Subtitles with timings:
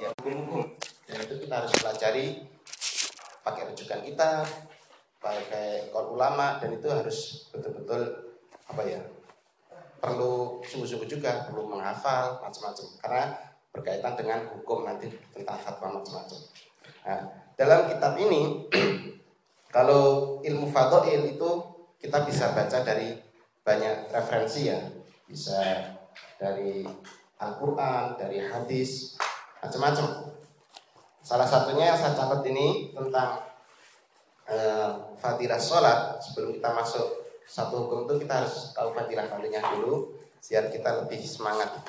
[0.00, 0.64] ya hukum-hukum.
[1.06, 2.26] Dan itu kita harus pelajari
[3.46, 4.42] pakai rujukan kita
[5.22, 8.02] pakai kol ulama dan itu harus betul-betul
[8.66, 9.00] apa ya
[10.02, 12.86] perlu sungguh-sungguh juga perlu menghafal macam-macam.
[13.00, 13.24] Karena
[13.76, 16.40] berkaitan dengan hukum nanti tentang fatwa macam-macam.
[17.04, 17.20] Nah,
[17.56, 18.64] dalam kitab ini
[19.76, 21.50] kalau ilmu fadhil itu
[22.00, 23.16] kita bisa baca dari
[23.60, 24.80] banyak referensi ya,
[25.28, 25.60] bisa
[26.40, 26.86] dari
[27.36, 29.18] Al-Qur'an, dari hadis,
[29.66, 30.30] macam-macam.
[31.26, 33.42] Salah satunya yang saya catat ini tentang
[34.46, 40.14] uh, fadilah sholat sebelum kita masuk satu hukum itu kita harus tahu fadilah-fadilahnya dulu
[40.46, 41.82] biar kita lebih semangat.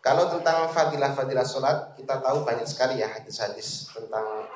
[0.00, 4.48] Kalau tentang fadilah-fadilah sholat kita tahu banyak sekali ya hadis-hadis tentang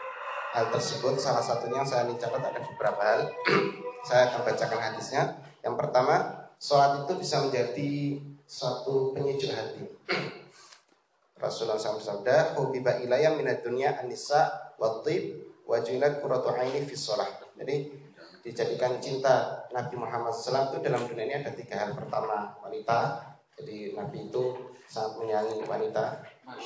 [0.53, 1.21] hal tersebut.
[1.21, 3.21] Salah satunya yang saya catat ada beberapa hal.
[4.09, 5.23] saya akan bacakan hadisnya.
[5.61, 6.15] Yang pertama,
[6.57, 7.93] sholat itu bisa menjadi
[8.49, 9.85] suatu penyejuk hati.
[11.43, 16.95] Rasulullah SAW bersabda, "Hubiba ilayya minad dunya an-nisa wa tib wa ju'ilat qurratu aini fi
[16.95, 17.91] sholat." Jadi
[18.47, 21.99] dijadikan cinta Nabi Muhammad SAW itu dalam dunia ini ada tiga hal.
[21.99, 23.27] Pertama wanita.
[23.59, 24.45] Jadi Nabi itu
[24.87, 26.05] sangat menyayangi wanita.
[26.47, 26.59] Nah,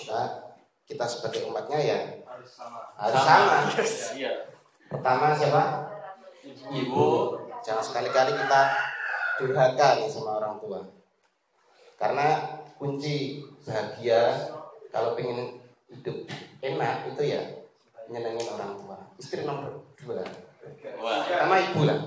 [0.87, 2.81] kita sebagai umatnya ya harus sama.
[2.95, 3.55] Harus sama,
[4.15, 4.33] iya.
[4.87, 5.65] pertama siapa?
[6.71, 7.07] Ibu.
[7.65, 8.63] Jangan sekali-kali kita
[9.43, 10.81] durhaka nih sama orang tua.
[11.99, 12.39] Karena
[12.79, 14.53] kunci bahagia
[14.97, 15.61] kalau pengen
[15.93, 16.25] hidup
[16.65, 17.41] enak itu ya
[18.09, 20.25] nyenengin orang tua istri nomor dua
[21.07, 21.99] sama ibu lah.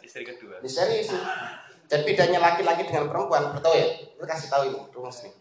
[0.00, 0.60] Istri kedua.
[0.64, 1.12] Ini serius.
[1.84, 3.88] Jadi bedanya laki-laki dengan perempuan, betul ya?
[3.92, 5.34] Kita kasih tahu ini, rumus nih.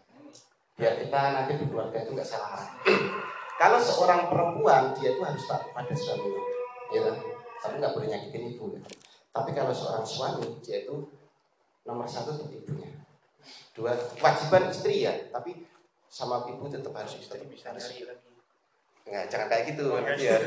[0.75, 2.65] Biar kita nanti di keluarga itu nggak salah
[3.61, 6.43] Kalau seorang perempuan dia itu harus taat pada suaminya,
[6.91, 7.15] ya kan?
[7.63, 8.75] Tapi nggak boleh nyakitin ibu.
[8.75, 8.81] Ya.
[9.31, 11.07] Tapi kalau seorang suami dia itu
[11.87, 12.91] nomor satu untuk ibunya.
[13.71, 15.63] Dua kewajiban istri ya, tapi
[16.13, 17.41] sama ibu tetap harus istri.
[17.49, 18.05] Bisa lagi.
[19.09, 19.97] Nggak, jangan kayak gitu.
[19.97, 20.37] Nanti ya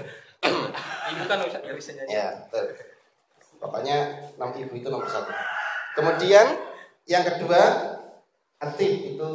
[1.10, 2.14] ibu kan nggak bisa nyanyi.
[2.14, 2.66] Ya, betul.
[3.58, 3.96] Pokoknya
[4.38, 5.34] enam ibu itu nomor satu.
[5.98, 6.46] Kemudian
[7.10, 7.60] yang kedua,
[8.62, 9.28] aktif itu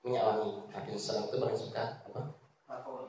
[0.00, 0.64] minyak wangi.
[0.72, 2.22] Nabi Sallam itu paling suka apa?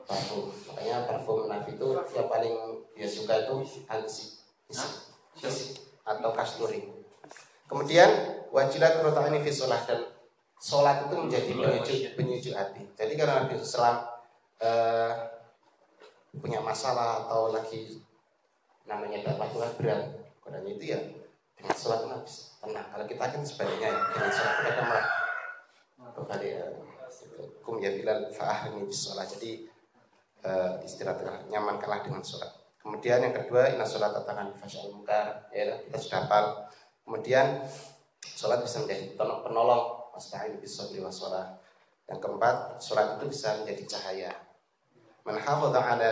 [0.04, 0.52] Parfum.
[0.68, 2.54] Makanya parfum Nabi itu yang paling
[2.92, 4.24] dia suka itu ansi,
[6.06, 6.86] atau kasturi.
[7.66, 8.10] Kemudian
[8.54, 10.15] wajilat ini visulah dan
[10.56, 12.82] sholat itu menjadi penyujuk penyujuk hati.
[12.96, 13.98] Jadi karena Nabi Sallam
[14.60, 15.12] eh,
[16.36, 18.00] punya masalah atau lagi
[18.86, 20.02] namanya dapat Tuhan berat
[20.40, 21.00] kodanya itu ya
[21.56, 22.36] dengan sholat itu habis.
[22.60, 25.06] Tenang kalau kita kan sebaliknya ya dengan sholat kita kan malah
[26.16, 26.64] kembali ya
[27.60, 29.26] kum ya bilal fa'ahni sholat.
[29.28, 29.68] Jadi
[30.86, 32.48] istirahat nyaman kalah dengan sholat.
[32.78, 35.50] Kemudian yang kedua inna sholat tatakan fasyal mungkar.
[35.50, 36.44] Ya kita sudah hafal.
[37.02, 37.66] Kemudian
[38.22, 41.60] sholat bisa menjadi penolong wasta'in bisa sholat
[42.08, 44.32] yang keempat sholat itu bisa menjadi cahaya
[45.26, 46.10] Man hafadha ala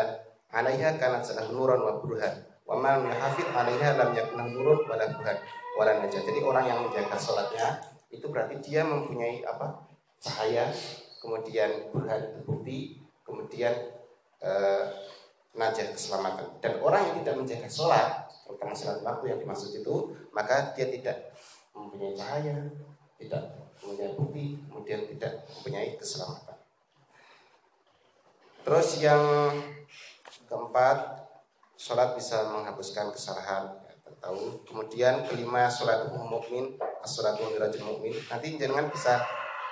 [0.50, 2.34] alaiha kanat salah nuran wa burhan.
[2.66, 5.38] Wa man hafid alaiha lam yakun nurun burhan
[5.78, 6.19] wa la najah.
[6.19, 7.78] Jadi orang yang menjaga salatnya
[8.10, 9.87] itu berarti dia mempunyai apa?
[10.25, 10.72] cahaya,
[11.21, 12.78] kemudian burhan itu bukti,
[13.28, 13.76] kemudian
[14.41, 14.84] eh,
[15.53, 16.48] najah keselamatan.
[16.65, 21.28] Dan orang yang tidak menjaga sholat, terutama sholat waktu yang dimaksud itu, maka dia tidak
[21.76, 22.56] mempunyai cahaya,
[23.21, 23.53] tidak
[24.17, 26.56] bukti, kemudian tidak mempunyai keselamatan.
[28.65, 29.21] Terus yang
[30.49, 31.21] keempat,
[31.77, 33.77] sholat bisa menghapuskan kesalahan.
[33.84, 33.93] Ya,
[34.25, 34.65] tahu.
[34.65, 38.17] Kemudian kelima, sholat mukmin, sholat rajul mukmin.
[38.33, 39.21] Nanti jangan bisa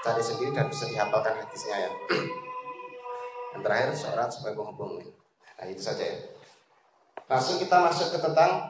[0.05, 1.91] cari sendiri dan bisa dihafalkan hadisnya ya.
[3.57, 5.09] Yang terakhir, sholat sebagai mukmin.
[5.57, 6.19] Nah itu saja ya.
[7.33, 8.69] Langsung kita masuk ke tentang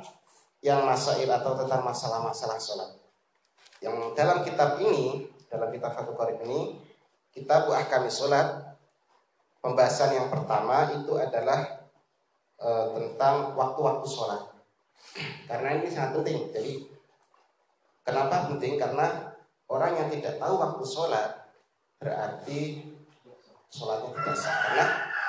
[0.63, 2.95] yang masail atau tentang masalah-masalah sholat.
[3.83, 6.81] Yang dalam kitab ini, dalam kitab Fatul Qorib ini,
[7.29, 8.73] kita buah kami sholat
[9.61, 11.93] pembahasan yang pertama itu adalah
[12.57, 14.49] e, tentang waktu-waktu sholat.
[15.45, 16.49] Karena ini sangat penting.
[16.57, 16.73] Jadi
[18.01, 18.81] kenapa penting?
[18.81, 19.37] Karena
[19.69, 21.29] orang yang tidak tahu waktu sholat
[22.01, 22.89] berarti
[23.69, 24.57] sholatnya tidak sah.
[24.57, 24.87] Karena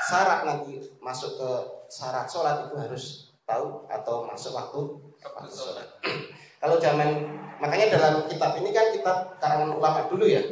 [0.07, 1.49] syarat nanti masuk ke
[1.91, 3.05] syarat sholat itu harus
[3.43, 4.79] tahu atau masuk waktu
[5.19, 5.87] waktu sholat.
[6.63, 10.43] Kalau zaman makanya dalam kitab ini kan kitab karangan ulama dulu ya.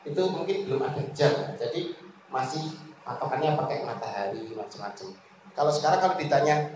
[0.00, 1.92] Itu mungkin belum ada jam jadi
[2.32, 2.72] masih
[3.04, 5.12] patokannya pakai matahari macam-macam.
[5.52, 6.72] Kalau sekarang kalau ditanya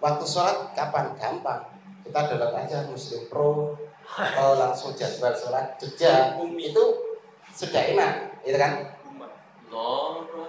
[0.00, 1.12] waktu sholat kapan?
[1.20, 1.68] Gampang.
[2.00, 3.76] Kita download aja Muslim Pro
[4.08, 6.84] atau langsung jadwal sholat jejak itu
[7.52, 8.88] sudah enak, gitu kan?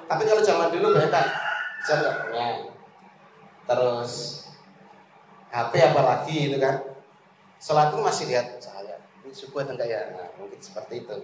[0.07, 1.27] Tapi kalau zaman dulu bayangkan
[1.83, 2.45] saya nggak punya,
[3.67, 4.11] terus
[5.51, 6.75] HP apalagi itu kan,
[7.61, 11.17] sholat itu masih lihat saya ini suku atau enggak ya, nah, mungkin seperti itu.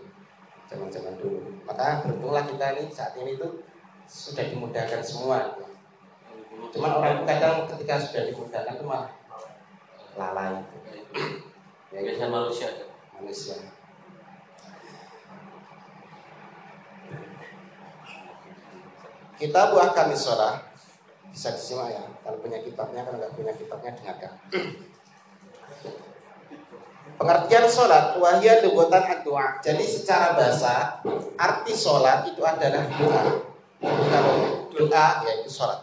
[0.70, 1.42] Zaman-zaman dulu.
[1.66, 3.66] Maka beruntunglah kita ini saat ini tuh
[4.06, 5.58] sudah dimudahkan semua.
[6.70, 9.10] Cuman orang kadang ketika sudah dimudahkan itu malah
[10.14, 10.62] lalai.
[11.90, 12.70] Ya, biasa manusia.
[13.16, 13.58] Manusia.
[19.38, 20.68] Kita buahkan sholat
[21.32, 22.04] bisa disimak ya.
[22.22, 24.34] Kalau punya kitabnya kalau nggak punya kitabnya dengarkan
[27.18, 29.58] pengertian sholat wahya lugotan doa.
[29.60, 31.02] Jadi secara bahasa
[31.36, 33.22] arti sholat itu adalah doa.
[33.82, 34.36] Kalau
[34.70, 35.82] doa yaitu sholat.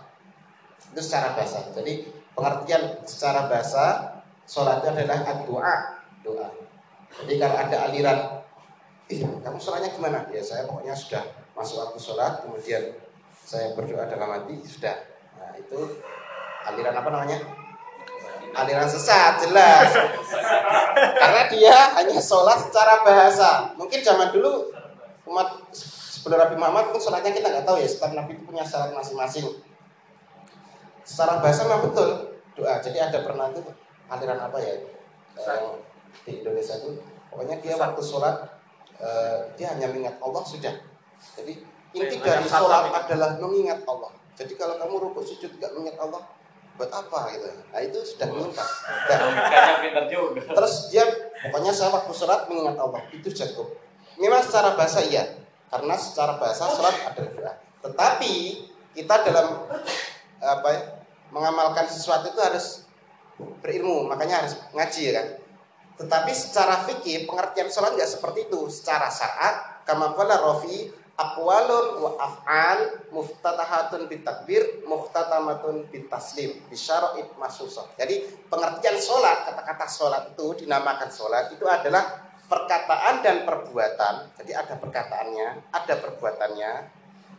[0.95, 1.67] Itu secara bahasa.
[1.75, 4.17] Jadi pengertian secara bahasa
[4.47, 5.77] sholat itu adalah doa.
[6.23, 6.49] Doa.
[7.23, 8.19] Jadi kalau ada aliran
[9.45, 10.25] kamu sholatnya gimana?
[10.33, 11.23] Ya saya pokoknya sudah
[11.55, 12.83] masuk waktu sholat, kemudian
[13.37, 14.97] saya berdoa dalam hati sudah.
[15.37, 16.01] Nah itu
[16.65, 17.39] aliran apa namanya
[18.55, 19.91] aliran sesat jelas.
[20.95, 23.75] Karena dia hanya sholat secara bahasa.
[23.75, 24.71] Mungkin zaman dulu
[25.29, 28.95] umat sebelum Nabi Muhammad pun sholatnya kita nggak tahu ya setiap Nabi itu punya syarat
[28.95, 29.45] masing-masing.
[31.05, 32.81] Secara bahasa memang betul doa.
[32.81, 33.61] Jadi ada pernah itu
[34.09, 34.75] aliran apa ya?
[35.35, 35.63] Yang
[36.25, 36.91] di Indonesia itu
[37.29, 38.37] pokoknya dia waktu sholat
[39.03, 40.75] eh, dia hanya mengingat Allah sudah.
[41.37, 44.11] Jadi Inti dari sholat adalah mengingat Allah.
[44.35, 46.27] Jadi kalau kamu rukuk sujud tidak mengingat Allah,
[46.75, 47.49] buat apa gitu?
[47.71, 48.71] Nah itu sudah menyimpang.
[49.95, 50.11] Nah,
[50.59, 51.05] terus dia
[51.47, 53.79] pokoknya saya waktu sholat mengingat Allah itu cukup.
[54.19, 55.39] Memang secara bahasa iya,
[55.71, 57.53] karena secara bahasa sholat adalah doa.
[57.85, 58.33] Tetapi
[58.95, 59.69] kita dalam
[60.43, 60.83] apa ya,
[61.31, 62.67] mengamalkan sesuatu itu harus
[63.63, 65.27] berilmu, makanya harus ngaji ya kan.
[65.95, 68.67] Tetapi secara fikih pengertian sholat nggak seperti itu.
[68.67, 77.87] Secara syariat, kama Rofi aqwalun wa af'al muftatahatun bitakbir muftatamatun bitaslim bisyara'id masusah.
[77.95, 84.35] Jadi pengertian sholat, kata-kata sholat itu dinamakan sholat itu adalah perkataan dan perbuatan.
[84.43, 86.73] Jadi ada perkataannya, ada perbuatannya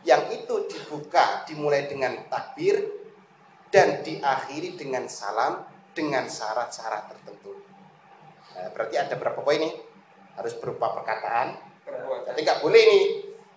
[0.06, 2.80] yang itu dibuka dimulai dengan takbir
[3.68, 7.60] dan diakhiri dengan salam dengan syarat-syarat tertentu.
[8.56, 9.70] Nah, berarti ada berapa poin ini?
[10.38, 11.58] Harus berupa perkataan.
[12.24, 13.04] Jadi nggak boleh nih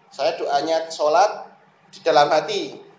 [0.10, 1.48] saya doanya sholat
[1.90, 2.90] di dalam hati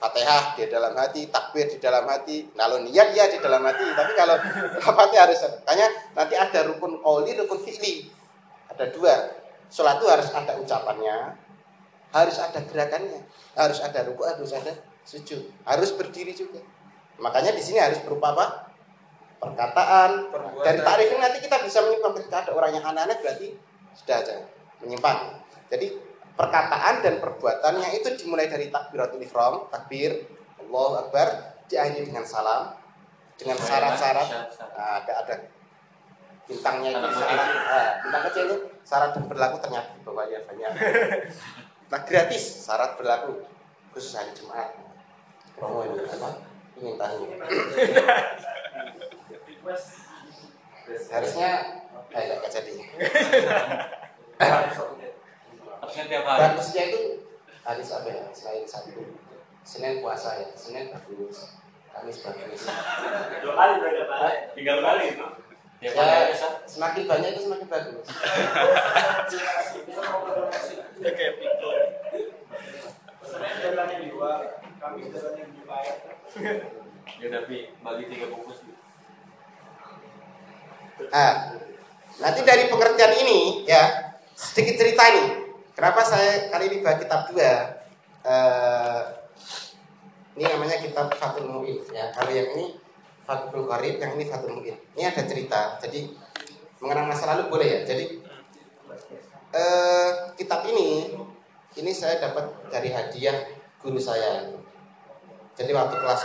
[0.00, 3.84] Fatihah di dalam hati, takbir di dalam hati, lalu niat ya di dalam hati.
[3.84, 4.32] Tapi kalau
[4.88, 8.08] rapatnya harus, makanya nanti ada rukun qawli, rukun fi'li.
[8.72, 9.28] Ada dua.
[9.68, 11.36] Sholat itu harus ada ucapannya,
[12.16, 13.20] harus ada gerakannya,
[13.52, 14.72] harus ada ruku, harus ada
[15.04, 16.64] sujud, harus berdiri juga.
[17.20, 18.46] Makanya di sini harus berupa apa?
[19.36, 20.32] Perkataan.
[20.32, 20.64] Perbuatan.
[20.64, 23.52] Dari tarifnya nanti kita bisa menyimpang ketika ada orang yang aneh-aneh berarti
[24.00, 24.48] sudah aja
[24.80, 25.44] menyimpang.
[25.68, 25.92] Jadi
[26.40, 30.24] perkataan dan perbuatannya itu dimulai dari takbiratul ihram, takbir,
[30.56, 32.72] Allahu Akbar, diakhiri dengan salam,
[33.36, 34.28] dengan syarat-syarat,
[34.72, 35.34] nah, ada ada
[36.48, 38.56] bintangnya itu syarat, nah, bintang kecil itu
[38.88, 40.72] syarat dan berlaku ternyata di bawahnya banyak.
[41.90, 43.44] Nah gratis syarat berlaku
[43.92, 44.72] khusus hari Jumat.
[45.58, 46.30] Promo ini apa?
[46.80, 47.26] Ingin tahu.
[51.10, 51.50] Harusnya
[52.10, 52.74] eh enggak jadi.
[55.90, 56.22] Hari.
[56.22, 57.02] Bagusnya itu
[57.66, 58.24] hari apa ya?
[58.30, 59.02] Selain satu.
[59.66, 60.48] Senin puasa ya.
[60.54, 61.58] Senin bagus.
[61.90, 62.70] Kamis bagus.
[63.42, 64.36] Dua kali berapa kali?
[64.54, 65.26] Tiga kali itu.
[65.80, 66.36] Ya, ya
[66.68, 68.06] semakin banyak itu semakin bagus.
[71.00, 71.78] Ya kayak pikul.
[73.26, 74.32] Senin jalannya dua,
[74.78, 75.78] Kamis jalannya dua.
[77.18, 78.62] Ya tapi bagi tiga bungkus.
[81.10, 81.56] Ah,
[82.20, 85.49] nanti dari pengertian ini ya sedikit cerita ini
[85.80, 87.72] Kenapa saya kali ini baca kitab dua?
[88.20, 89.00] Uh,
[90.36, 92.12] ini namanya kitab Fatul Mu'in ya.
[92.12, 92.76] Kalau yang ini
[93.24, 94.76] Fatul Qarib, yang ini Fatul Mu'in.
[94.76, 95.80] Ini ada cerita.
[95.80, 96.12] Jadi
[96.84, 97.80] mengenang masa lalu boleh ya.
[97.88, 98.20] Jadi
[99.56, 101.16] uh, kitab ini
[101.80, 103.40] ini saya dapat dari hadiah
[103.80, 104.52] guru saya.
[105.56, 106.22] Jadi waktu kelas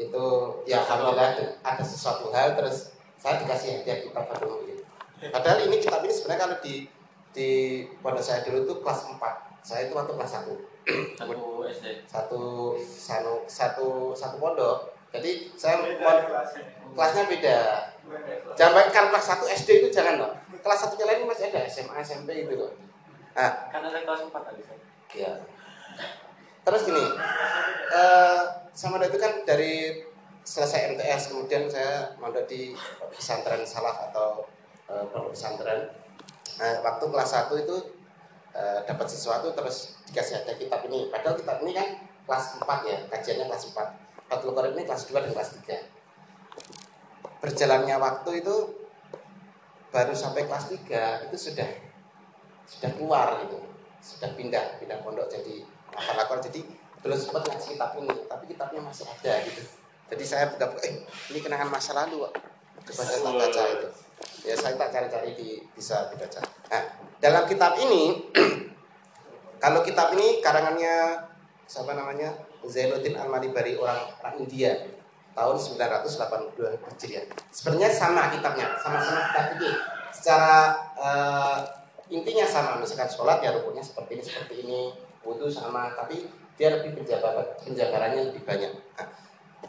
[0.00, 0.24] itu
[0.64, 4.80] ya alhamdulillah ada sesuatu hal terus saya dikasih hadiah kitab Fatul Mu'in.
[5.28, 6.96] Padahal ini kitab ini sebenarnya kalau di
[7.36, 9.20] di pada saya dulu itu kelas 4
[9.60, 10.48] saya itu waktu kelas 1
[11.18, 11.86] satu SD.
[12.06, 12.42] Satu
[12.78, 14.94] satu satu satu pondok.
[15.10, 16.22] Jadi saya pond,
[16.94, 17.26] kelasnya.
[17.26, 17.58] beda.
[18.54, 20.32] Jangan kan kelas 1 SD itu jangan loh
[20.66, 22.74] kelas satunya lain masih ada SMA SMP itu loh
[23.38, 23.70] nah.
[23.70, 24.62] Kan ada kelas 4 tadi
[25.14, 25.32] ya
[26.66, 27.06] terus gini
[27.94, 28.42] uh,
[28.74, 30.02] sama itu kan dari
[30.42, 32.74] selesai MTS kemudian saya mondok di
[33.14, 34.42] pesantren salah atau
[34.90, 35.86] uh, pesantren
[36.56, 37.76] Nah, waktu kelas 1 itu
[38.56, 41.12] e, dapat sesuatu terus dikasih ada kitab ini.
[41.12, 41.88] Padahal kitab ini kan
[42.24, 44.26] kelas 4 ya, kajiannya kelas 4.
[44.26, 47.40] Fathul Qorib ini kelas 2 dan kelas 3.
[47.44, 48.56] Berjalannya waktu itu
[49.92, 51.68] baru sampai kelas 3 itu sudah
[52.66, 53.62] sudah keluar gitu.
[53.96, 56.60] sudah pindah pindah pondok jadi hafal Al-Quran jadi
[57.02, 59.62] belum sempat ngaji kitab ini tapi kitabnya masih ada gitu
[60.14, 61.02] jadi saya buka eh
[61.34, 62.30] ini kenangan masa lalu
[62.86, 63.88] coba saya baca itu
[64.46, 66.82] ya saya tak cari-cari di bisa dibaca nah
[67.20, 68.32] dalam kitab ini
[69.62, 71.20] kalau kitab ini karangannya
[71.66, 72.30] siapa namanya
[72.66, 74.74] Zainuddin Al-Malibari orang orang India
[75.36, 77.24] tahun 982 Hijriah.
[77.52, 79.70] Sebenarnya sama kitabnya, sama-sama kitab ini.
[80.08, 81.56] Secara eh,
[82.08, 84.80] intinya sama, misalkan sholat ya rukunnya seperti ini, seperti ini,
[85.20, 86.24] wudhu sama, tapi
[86.56, 88.72] dia lebih penjabaran, penjabarannya lebih banyak.
[88.72, 89.06] Nah,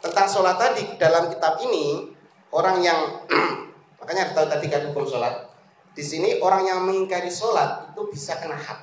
[0.00, 2.16] tentang sholat tadi dalam kitab ini
[2.48, 3.00] orang yang
[3.98, 5.50] makanya tahu tadi kan hukum sholat.
[5.92, 8.78] Di sini orang yang mengingkari sholat itu bisa kena had.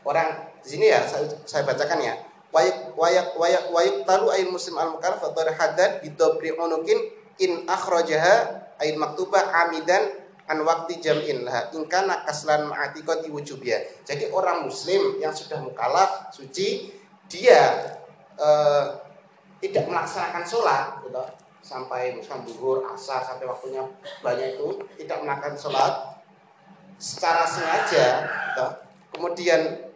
[0.00, 2.14] Orang di sini ya saya, saya bacakan ya
[2.50, 6.98] wayak wayak wayak wayak talu ain muslim al mukar fatar haddad bidobri unukin
[7.38, 10.18] in akhrajaha ain maktubah amidan
[10.50, 16.34] an waktu jam'in lah in kana kaslan ma'atiqati wujubiyah jadi orang muslim yang sudah mukalaf
[16.34, 16.90] suci
[17.30, 17.94] dia
[18.34, 18.86] eh,
[19.62, 21.22] tidak melaksanakan sholat gitu
[21.60, 23.84] sampai misalkan duhur asar sampai waktunya
[24.24, 25.94] banyak itu tidak melakukan sholat
[27.00, 28.66] secara sengaja gitu.
[29.16, 29.90] kemudian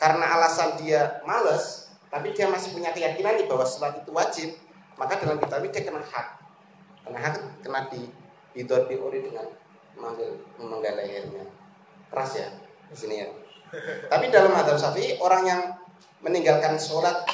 [0.00, 4.48] karena alasan dia males, tapi dia masih punya keyakinan nih bahwa sholat itu wajib,
[4.96, 6.28] maka dalam kitab ini dia kena hak,
[7.04, 8.08] kena hak, kena di
[8.56, 8.64] di
[8.96, 9.46] ori dengan
[10.56, 11.44] memanggil lehernya,
[12.08, 12.48] keras ya
[12.88, 13.28] di sini ya.
[14.08, 15.62] Tapi dalam hadap syafi'i orang yang
[16.24, 17.28] meninggalkan sholat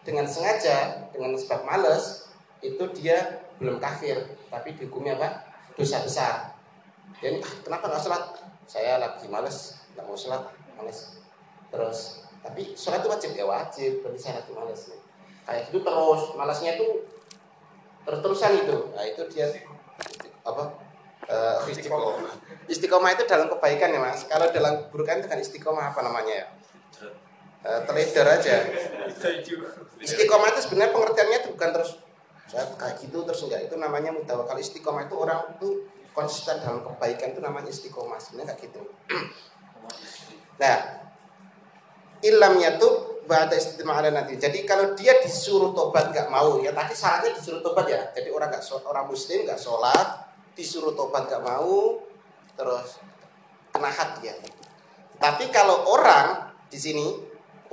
[0.00, 2.23] dengan sengaja, dengan sebab males,
[2.64, 5.44] itu dia belum kafir, tapi dihukumnya apa?
[5.76, 6.56] Dosa besar.
[7.20, 8.24] Jadi ah, kenapa nggak sholat?
[8.64, 10.48] Saya lagi males, nggak mau sholat,
[10.80, 11.20] males.
[11.68, 13.92] Terus tapi sholat itu wajib ya wajib.
[14.00, 15.00] Berarti saya lagi malas nih.
[15.44, 16.86] Kayak gitu terus malasnya itu
[18.08, 18.76] terus terusan itu.
[18.96, 19.46] Nah itu dia
[20.44, 20.64] apa?
[21.24, 22.36] Uh, istiqomah.
[22.68, 24.28] Istiqomah itu dalam kebaikan ya mas.
[24.28, 26.46] Kalau dalam keburukan itu kan istiqomah apa namanya ya?
[27.64, 28.56] Uh, teledor aja.
[30.00, 31.96] Istiqomah itu sebenarnya pengertiannya itu bukan terus
[32.50, 37.34] saya kayak gitu terus enggak itu namanya mutawakal istiqomah itu orang itu konsisten dalam kebaikan
[37.34, 38.82] itu namanya istiqomah sebenarnya kayak gitu
[40.62, 40.76] nah
[42.24, 44.36] ilam yatub ba'da istimewa nanti.
[44.36, 48.00] Jadi kalau dia disuruh tobat nggak mau ya tadi syaratnya disuruh tobat ya.
[48.12, 50.08] Jadi orang nggak orang muslim nggak sholat
[50.54, 52.00] disuruh tobat nggak mau
[52.54, 53.00] terus
[53.72, 54.34] kena had ya.
[55.18, 57.06] Tapi kalau orang di sini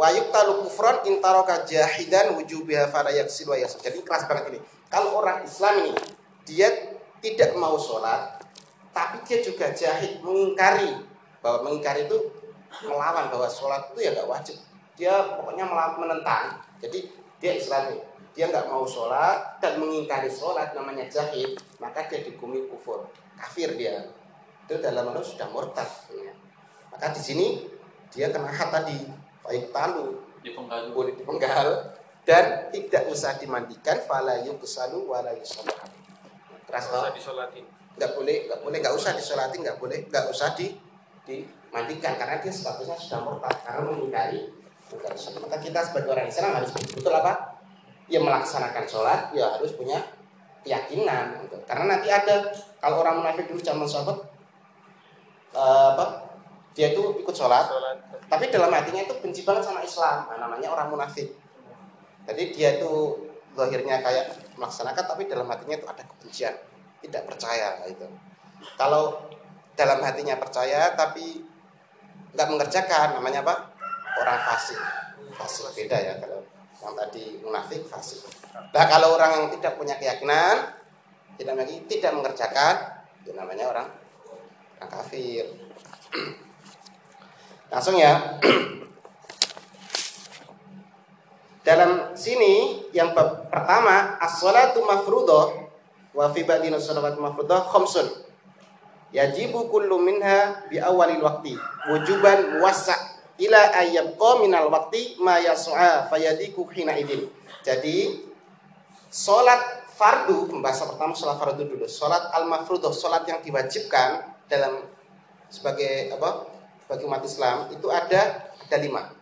[0.01, 4.59] wayuk talu kufron intaroka jahidan wujubiha fala yaksil Jadi keras banget ini.
[4.89, 5.93] Kalau orang Islam ini
[6.41, 8.41] dia tidak mau sholat
[8.89, 10.89] tapi dia juga jahid mengingkari.
[11.45, 12.17] Bahwa mengingkari itu
[12.81, 14.57] melawan bahwa sholat itu ya nggak wajib.
[14.97, 16.57] Dia pokoknya menentang.
[16.81, 17.05] Jadi
[17.37, 18.01] dia Islami.
[18.33, 23.05] Dia nggak mau sholat dan mengingkari sholat namanya jahil maka dia dihukumi kufur.
[23.37, 24.09] Kafir dia.
[24.65, 25.87] Itu dalam Allah sudah murtad.
[26.89, 27.47] Maka di sini
[28.11, 30.21] dia kena hat tadi baik talu.
[30.41, 30.91] Dipenggal.
[30.93, 31.97] Boleh dipenggal.
[32.25, 33.97] Dan tidak usah dimandikan.
[34.05, 35.73] Fala yuqsalu wala yusallu
[36.71, 37.67] keras nggak disolatin
[37.99, 40.71] nggak boleh nggak boleh nggak usah disolatin nggak boleh nggak usah di
[41.27, 42.15] dimandikan.
[42.15, 47.55] Karena dia statusnya sudah murtad karena mengingkari maka kita sebagai orang Islam harus betul apa?
[48.11, 50.03] Ya melaksanakan sholat ya harus punya
[50.67, 51.47] keyakinan.
[51.47, 51.57] Gitu.
[51.65, 54.19] karena nanti ada kalau orang munafik dulu zaman sahabat
[55.55, 56.20] uh, apa
[56.71, 57.97] dia itu ikut sholat, sholat.
[58.31, 60.31] Tapi dalam hatinya itu benci banget sama Islam.
[60.31, 61.35] Nah, namanya orang munafik.
[62.27, 63.19] Jadi dia itu
[63.59, 66.55] lahirnya kayak melaksanakan tapi dalam hatinya itu ada kebencian.
[67.01, 68.07] Tidak percaya itu
[68.77, 69.17] kalau
[69.73, 71.41] dalam hatinya percaya tapi
[72.37, 73.73] nggak mengerjakan namanya apa?
[74.21, 74.79] Orang fasik.
[75.35, 76.13] Fasik beda ya.
[76.21, 76.45] Kalau
[76.81, 78.21] yang tadi munafik fasik.
[78.73, 80.77] Nah kalau orang yang tidak punya keyakinan
[81.37, 82.75] tidak lagi tidak mengerjakan
[83.21, 83.87] itu namanya orang
[84.77, 85.45] orang kafir
[87.71, 88.37] langsung ya.
[91.61, 95.71] Dalam sini yang pertama as-salatu mafruḍah
[96.11, 98.27] wa fi ba'dina salawat mafruḍah khamsun.
[99.15, 101.55] Yajibu kullu minha bi awalil waqti.
[101.87, 102.95] Wujuban muwassa
[103.39, 107.29] ila ayyabqa minal waqti ma yas'a fayadiku hina idin.
[107.61, 108.25] Jadi
[109.07, 111.85] salat fardu pembahasan pertama salat fardu dulu.
[111.85, 114.81] Salat al mafruḍah salat yang diwajibkan dalam
[115.51, 116.60] sebagai apa
[116.91, 119.15] bagi umat Islam itu ada ada lima.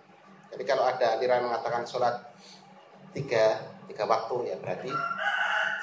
[0.50, 2.18] Jadi kalau ada aliran mengatakan salat
[3.14, 4.90] tiga tiga waktu ya berarti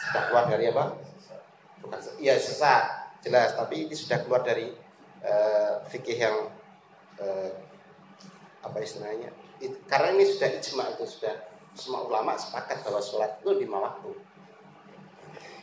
[0.03, 0.99] sudah keluar dari apa?
[1.79, 3.55] Bukan ya sesat jelas.
[3.55, 4.75] Tapi ini sudah keluar dari
[5.23, 6.51] uh, fikih yang
[7.23, 7.51] uh,
[8.67, 9.31] apa istilahnya?
[9.63, 11.39] It, karena ini sudah ijma itu sudah
[11.79, 14.11] semua ulama sepakat bahwa sholat itu lima waktu.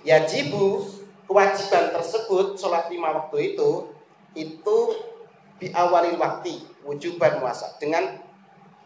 [0.07, 0.87] Yajibu
[1.27, 3.91] kewajiban tersebut sholat lima waktu itu
[4.33, 4.77] itu
[5.71, 8.19] awalil waktu wujuban muasa dengan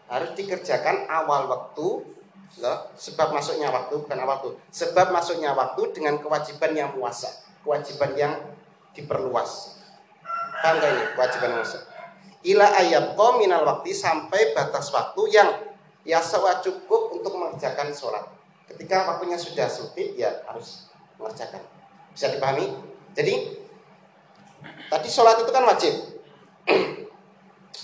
[0.06, 2.06] harus dikerjakan awal waktu
[2.62, 4.50] loh, sebab masuknya waktu bukan awal waktu.
[4.70, 7.28] Sebab masuknya waktu dengan kewajiban yang muasa
[7.66, 8.32] kewajiban yang
[8.94, 9.80] diperluas.
[10.58, 11.88] Paham ini kewajiban muasa
[12.46, 15.50] ila ayat minal waktu sampai batas waktu yang
[16.06, 18.22] ya sewa cukup untuk mengerjakan sholat.
[18.68, 20.86] Ketika waktunya sudah sempit ya harus
[21.18, 21.60] mengerjakan.
[22.14, 22.72] Bisa dipahami?
[23.16, 23.58] Jadi
[24.86, 25.94] tadi sholat itu kan wajib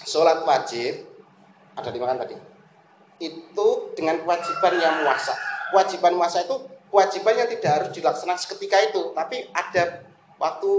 [0.05, 1.15] sholat wajib
[1.75, 2.37] ada lima kan tadi?
[3.19, 5.35] Itu dengan kewajiban yang muasa.
[5.75, 6.55] Kewajiban muasa itu
[6.93, 10.07] kewajiban yang tidak harus dilaksanakan seketika itu tapi ada
[10.39, 10.71] waktu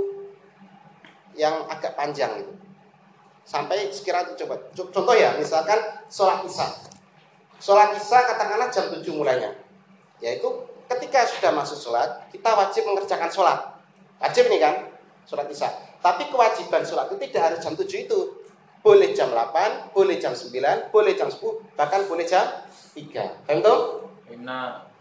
[1.36, 2.54] yang agak panjang itu.
[3.46, 4.56] Sampai sekiranya coba.
[4.74, 6.66] Contoh ya misalkan sholat isya.
[7.60, 9.52] Sholat isya katakanlah jam 7 mulainya.
[10.24, 10.48] Yaitu
[10.88, 13.60] ketika sudah masuk sholat kita wajib mengerjakan sholat.
[14.24, 14.95] Wajib nih kan
[15.26, 15.70] sholat isya
[16.06, 18.20] tapi kewajiban sholat itu tidak harus jam 7 itu
[18.86, 21.42] boleh jam 8, boleh jam 9, boleh jam 10,
[21.74, 22.46] bahkan boleh jam
[22.94, 23.50] 3.
[23.50, 24.06] Paham tuh?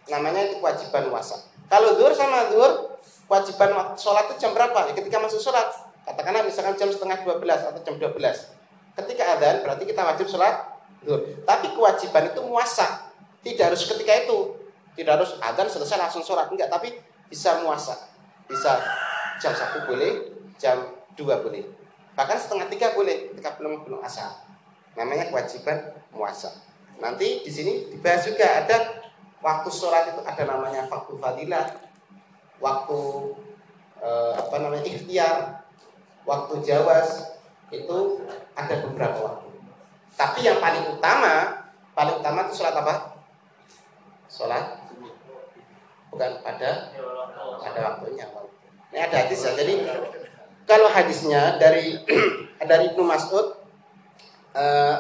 [0.09, 1.45] Namanya itu kewajiban puasa.
[1.69, 2.97] Kalau zuhur sama zuhur,
[3.29, 4.89] kewajiban sholat itu jam berapa?
[4.89, 5.69] Ya, ketika masuk sholat.
[6.09, 8.17] Katakanlah misalkan jam setengah 12 atau jam 12.
[8.97, 10.65] Ketika adzan berarti kita wajib sholat
[11.05, 11.21] zuhur.
[11.45, 13.13] Tapi kewajiban itu muasa.
[13.45, 14.65] Tidak harus ketika itu.
[14.97, 16.49] Tidak harus adzan selesai langsung sholat.
[16.49, 16.97] Enggak, tapi
[17.29, 18.09] bisa muasa.
[18.49, 18.81] Bisa
[19.39, 20.13] jam 1 boleh,
[20.59, 20.77] jam
[21.15, 21.65] 2 boleh.
[22.15, 24.31] Bahkan setengah tiga boleh ketika belum belum asal.
[24.95, 26.63] Namanya kewajiban muasa.
[27.03, 28.77] Nanti di sini dibahas juga ada
[29.43, 31.67] waktu sholat itu ada namanya waktu fadilah,
[32.63, 32.99] waktu
[33.99, 35.67] eh, apa namanya ikhtiar,
[36.23, 37.35] waktu jawas
[37.75, 38.23] itu
[38.55, 39.51] ada beberapa waktu.
[40.15, 41.67] Tapi yang paling utama,
[41.99, 43.19] paling utama itu sholat apa?
[44.31, 44.87] Sholat
[46.15, 46.95] bukan pada
[47.59, 48.27] pada waktunya.
[48.95, 49.59] Ini ada hadis ya.
[49.59, 49.75] Jadi
[50.71, 51.99] kalau hadisnya dari
[52.71, 53.59] dari Ibnu Mas'ud
[54.55, 54.97] uh,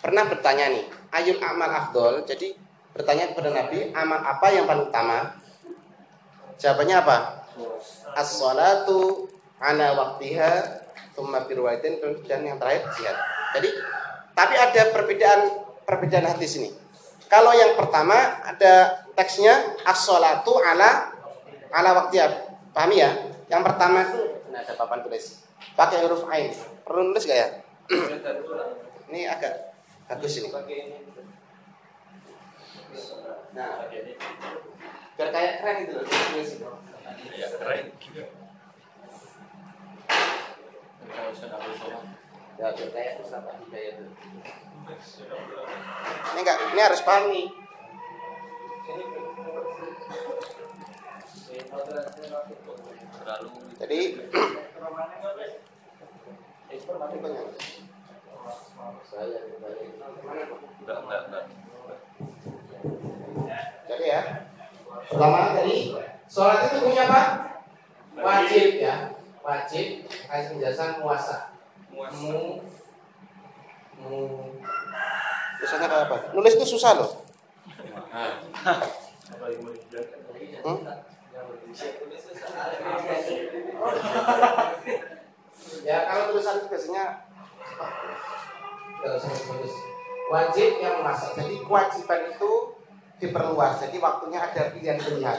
[0.00, 2.24] pernah bertanya nih, ayul amal afdol.
[2.24, 2.56] Jadi
[2.96, 5.36] bertanya kepada Nabi, amal apa yang paling utama?
[6.56, 7.16] Jawabannya apa?
[8.16, 9.28] As-salatu
[9.60, 10.80] ala waktiha
[11.12, 13.20] thumma birwaitin dan yang terakhir jihad.
[13.52, 13.68] Jadi
[14.32, 15.40] tapi ada perbedaan
[15.84, 16.72] perbedaan hadis ini.
[17.28, 21.12] Kalau yang pertama ada teksnya as-salatu ala
[21.68, 22.43] ala waktiha.
[22.74, 23.10] Pahami ya?
[23.46, 25.42] Yang pertama itu Nah, ada papan tulis.
[25.74, 26.54] Pakai huruf ain.
[26.86, 27.48] Perlu nulis gak ya?
[29.10, 29.74] ini agak
[30.06, 30.54] bagus ini.
[33.50, 33.70] Nah,
[35.18, 36.04] biar kayak keren gitu loh.
[36.06, 36.66] Tulis itu.
[37.34, 37.84] Ya, keren.
[42.54, 44.04] Ya, biar kayak itu.
[46.30, 47.50] Ini enggak, ini harus paham nih.
[53.78, 54.00] Jadi
[63.84, 64.22] Jadi ya,
[65.06, 65.94] pertama tadi
[66.26, 67.22] sholat itu punya apa?
[68.18, 69.14] Wajib ya,
[69.44, 71.54] wajib kasih penjelasan puasa.
[71.94, 72.58] Mu,
[74.02, 74.18] mu,
[75.64, 76.16] Tulisannya kayak apa?
[76.36, 77.10] Nulis itu susah loh.
[80.64, 80.80] Hmm?
[85.88, 87.26] ya kalau tulisan itu biasanya
[90.30, 91.36] wajib yang masak.
[91.36, 92.50] Jadi kewajiban itu
[93.20, 93.80] diperluas.
[93.82, 95.38] Jadi waktunya ada pilihan pilihan.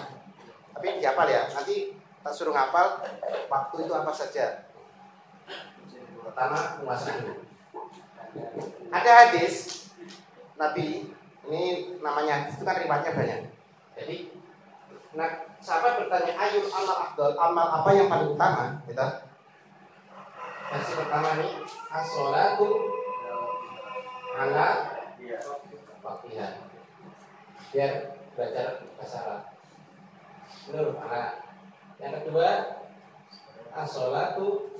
[0.76, 1.48] Tapi dihafal ya.
[1.50, 3.02] Nanti tak suruh ngapal
[3.50, 4.66] waktu itu apa saja?
[6.26, 7.36] Pertama menguasai dulu.
[8.92, 9.88] Ada hadis
[10.60, 11.14] Nabi
[11.46, 11.64] ini
[12.02, 13.40] namanya hadis itu kan riwayatnya banyak.
[13.96, 14.18] Jadi
[15.16, 18.78] nah sahabat bertanya ayul amal afdal amal apa yang paling utama?
[18.86, 19.08] Gitu.
[20.70, 21.52] Versi pertama nih
[21.90, 22.70] as-sholatu
[24.38, 24.68] ala
[26.06, 26.48] waktiha
[27.74, 27.92] biar
[28.38, 29.42] belajar bahasa Arab.
[31.02, 31.24] Ala
[31.98, 32.50] yang kedua
[33.74, 34.78] as-sholatu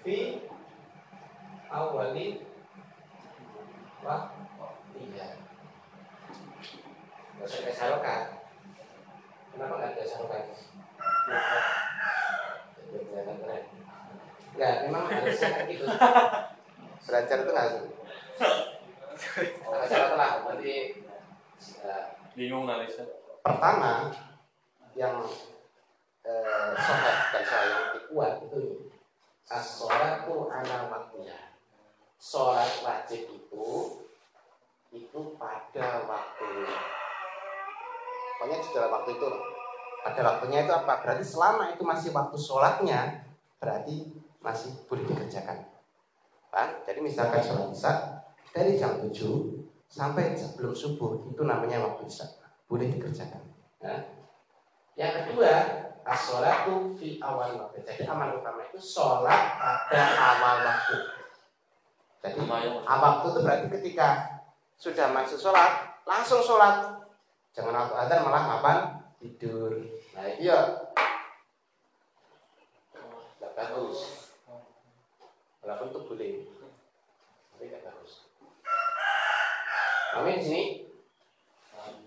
[0.00, 0.48] fi
[1.68, 2.40] awali
[4.00, 5.28] waktiha
[7.34, 8.43] Bahasa kesarokan
[9.54, 10.42] Kenapa nggak ada sarukan?
[12.90, 13.62] Kelihatan keren.
[14.54, 15.86] Enggak, memang harusnya kan gitu.
[17.06, 17.82] Belajar itu nggak sih?
[19.62, 20.98] Ada salah lah, nanti
[22.34, 22.98] bingung nanti.
[23.46, 24.10] Pertama,
[24.98, 25.22] yang
[26.26, 28.90] eh, sholat dan sholat yang kuat itu
[29.46, 31.54] as-sholatu ala waktunya.
[32.18, 33.66] Sholat wajib itu
[34.90, 37.03] itu pada waktunya
[38.36, 39.28] pokoknya di dalam waktu itu
[40.04, 43.24] pada waktunya itu apa berarti selama itu masih waktu sholatnya
[43.56, 44.12] berarti
[44.44, 45.74] masih boleh dikerjakan
[46.54, 46.86] Pak.
[46.86, 47.92] Jadi misalkan sholat isya
[48.54, 49.10] dari jam 7
[49.90, 52.30] sampai sebelum subuh itu namanya waktu isya.
[52.70, 53.42] Boleh dikerjakan.
[53.82, 53.98] Ya.
[54.94, 55.50] Yang kedua,
[56.06, 57.82] as-sholatu fi awal waktu.
[57.82, 60.96] Jadi amal utama itu sholat pada awal waktu.
[62.22, 64.08] Jadi awal waktu itu berarti ketika
[64.78, 67.02] sudah masuk sholat, langsung sholat.
[67.54, 68.78] Jangan waktu adzan malah kapan
[69.22, 69.78] tidur.
[70.18, 70.90] Nah itu ya
[73.38, 73.98] tidak bagus.
[75.62, 76.34] Walaupun itu boleh,
[77.54, 78.26] tapi tidak bagus.
[80.18, 80.64] Kami di sini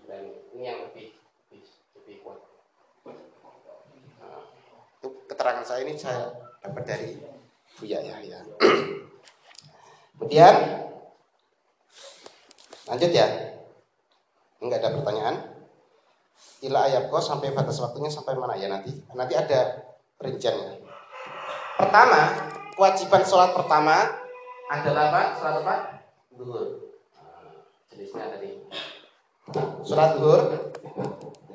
[0.04, 1.16] dan ini yang lebih
[1.48, 1.64] lebih,
[1.96, 2.40] lebih kuat.
[4.20, 4.44] Nah,
[5.00, 6.28] itu keterangan saya ini saya
[6.60, 7.10] dapat dari
[7.80, 8.44] Buya Yahya.
[10.12, 10.54] Kemudian
[12.84, 13.57] lanjut ya.
[14.58, 15.36] Enggak ada pertanyaan.
[16.62, 18.90] Ila ayat kok sampai batas waktunya sampai mana ya nanti?
[19.14, 20.82] Nanti ada rinciannya.
[21.78, 24.18] Pertama, kewajiban sholat pertama
[24.66, 25.22] adalah apa?
[25.38, 25.74] Sholat apa?
[26.34, 26.66] Duhur.
[27.14, 27.54] Nah,
[27.90, 28.66] jenisnya tadi.
[29.86, 30.42] Sholat duhur.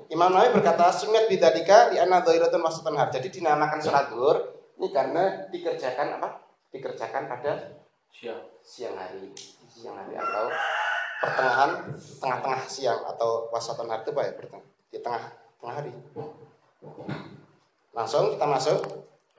[0.08, 3.12] Imam Nawawi berkata sunat bidalika di anak doiratun wasatan har.
[3.12, 4.38] Jadi dinamakan sholat duhur
[4.80, 6.44] ini karena dikerjakan apa?
[6.70, 7.82] Dikerjakan pada
[8.14, 9.32] siang siang hari,
[9.68, 10.48] siang hari atau
[11.24, 11.72] pertengahan
[12.20, 14.32] tengah-tengah siang atau wasatan hari itu apa ya
[14.92, 15.24] di tengah
[15.64, 15.92] tengah hari.
[17.96, 18.80] Langsung kita masuk.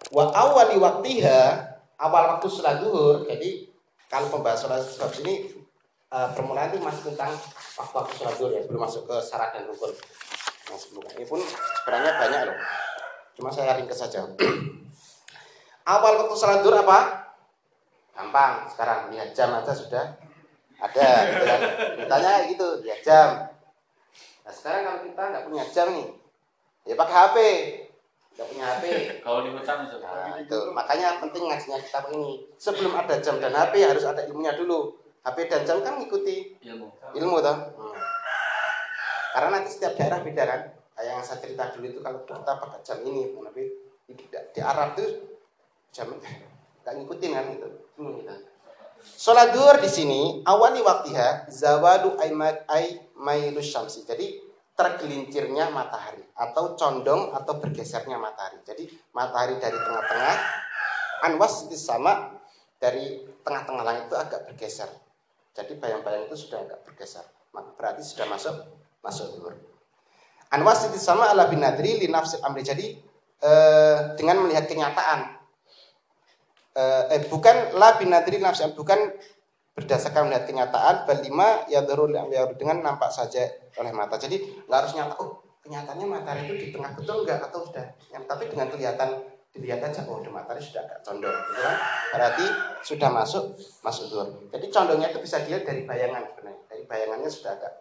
[0.09, 1.41] Wa awali waktiha
[2.01, 3.73] awal waktu sholat duhur jadi
[4.09, 5.49] kalau pembahasan sholat sholat ini
[6.13, 7.33] uh, permulaan itu masih tentang
[7.79, 9.93] waktu-waktu sholat duhur ya belum masuk ke syarat dan rukun.
[10.73, 12.59] Yang sebelumnya ini pun sebenarnya banyak loh.
[13.37, 14.25] Cuma saya ringkas saja.
[15.93, 16.99] Awal waktu sholat duhur apa?
[18.17, 18.69] Gampang.
[18.73, 20.24] Sekarang lihat jam aja sudah
[20.79, 21.61] ada gitu kan.
[22.03, 23.29] Ditanya gitu lihat jam.
[24.45, 26.09] Nah sekarang kalau kita nggak punya jam nih
[26.85, 27.37] ya pakai HP
[28.35, 28.85] nggak punya HP
[29.23, 29.97] kalau di hutan itu.
[30.03, 30.59] Nah, itu.
[30.75, 32.43] Makanya penting ngajinya kitab ini.
[32.59, 34.99] Sebelum ada jam dan HP harus ada ilmunya dulu.
[35.23, 36.91] HP dan jam kan ngikuti ilmu.
[37.15, 37.57] ilmu toh.
[37.57, 37.97] Hmm.
[39.35, 40.61] karena nanti setiap daerah beda kan.
[40.95, 43.63] Kayak yang saya cerita dulu itu kalau kita pakai jam ini tapi
[44.07, 45.11] di, di Arab tuh
[45.91, 46.11] jam
[46.85, 48.35] nggak ngikutin kan itu Hmm, gitu.
[49.05, 52.33] Sholat duhur di sini awali waktiha zawalu ay
[53.21, 54.09] mailus syamsi.
[54.09, 54.41] Jadi
[54.75, 58.59] tergelincirnya matahari atau condong atau bergesernya matahari.
[58.65, 60.37] Jadi matahari dari tengah-tengah
[61.29, 62.33] anwas itu sama
[62.81, 64.91] dari tengah-tengah langit itu agak bergeser.
[65.55, 67.29] Jadi bayang-bayang itu sudah agak bergeser.
[67.55, 68.57] Berarti sudah masuk
[69.05, 69.55] masuk duhur.
[70.49, 72.65] Anwas itu sama ala binadri li nafsil amri.
[72.65, 72.99] Jadi
[73.45, 75.44] eh, dengan melihat kenyataan
[76.75, 79.15] eh, bukan la binadri nafsi bukan
[79.75, 81.83] berdasarkan melihat kenyataan belima ya
[82.55, 83.43] dengan nampak saja
[83.79, 84.15] oleh mata.
[84.15, 88.23] Jadi nggak harus nyata oh kenyataannya matahari itu di tengah betul nggak atau sudah yang
[88.29, 89.11] tapi dengan kelihatan
[89.51, 91.77] dilihat aja oh matahari sudah agak condong gitu kan?
[92.15, 92.45] Berarti
[92.87, 93.45] sudah masuk
[93.83, 96.63] masuk duhur jadi condongnya itu bisa dilihat dari bayangan sebenarnya.
[96.71, 97.73] Dari bayangannya sudah agak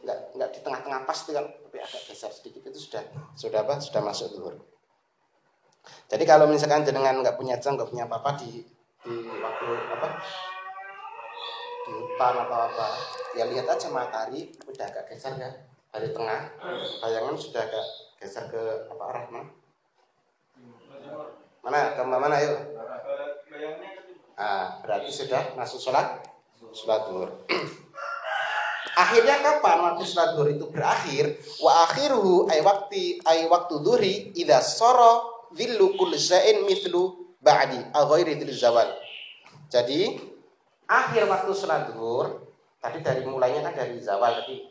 [0.00, 3.04] nggak nggak di tengah-tengah pas kan tapi agak geser sedikit itu sudah
[3.36, 4.54] sudah apa sudah masuk duhur
[6.10, 8.66] jadi kalau misalkan jenengan nggak punya jam, nggak punya apa-apa di
[9.00, 9.66] di waktu
[9.96, 10.08] apa
[11.86, 12.88] di hutan atau apa,
[13.32, 15.54] ya lihat aja matahari udah agak geser kan
[15.90, 16.50] dari tengah,
[17.00, 17.86] bayangan sudah agak
[18.20, 19.48] geser ke apa arah mana?
[21.60, 22.58] Mana ke mana yuk?
[24.34, 26.20] Ah, berarti sudah masuk sholat
[26.74, 27.30] sholat duhur.
[29.00, 31.38] Akhirnya kapan waktu sholat duhur itu berakhir?
[31.62, 38.04] Wa akhiruhu ay waktu ay waktu duhri ida soro dhillu kulli syai'in mithlu ba'di al
[38.06, 38.88] ghairi zawal.
[39.70, 40.18] Jadi
[40.90, 42.50] akhir waktu sholat zuhur
[42.82, 44.66] tadi dari mulainya kan dari zawal tadi.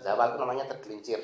[0.00, 1.20] Zawal itu namanya tergelincir.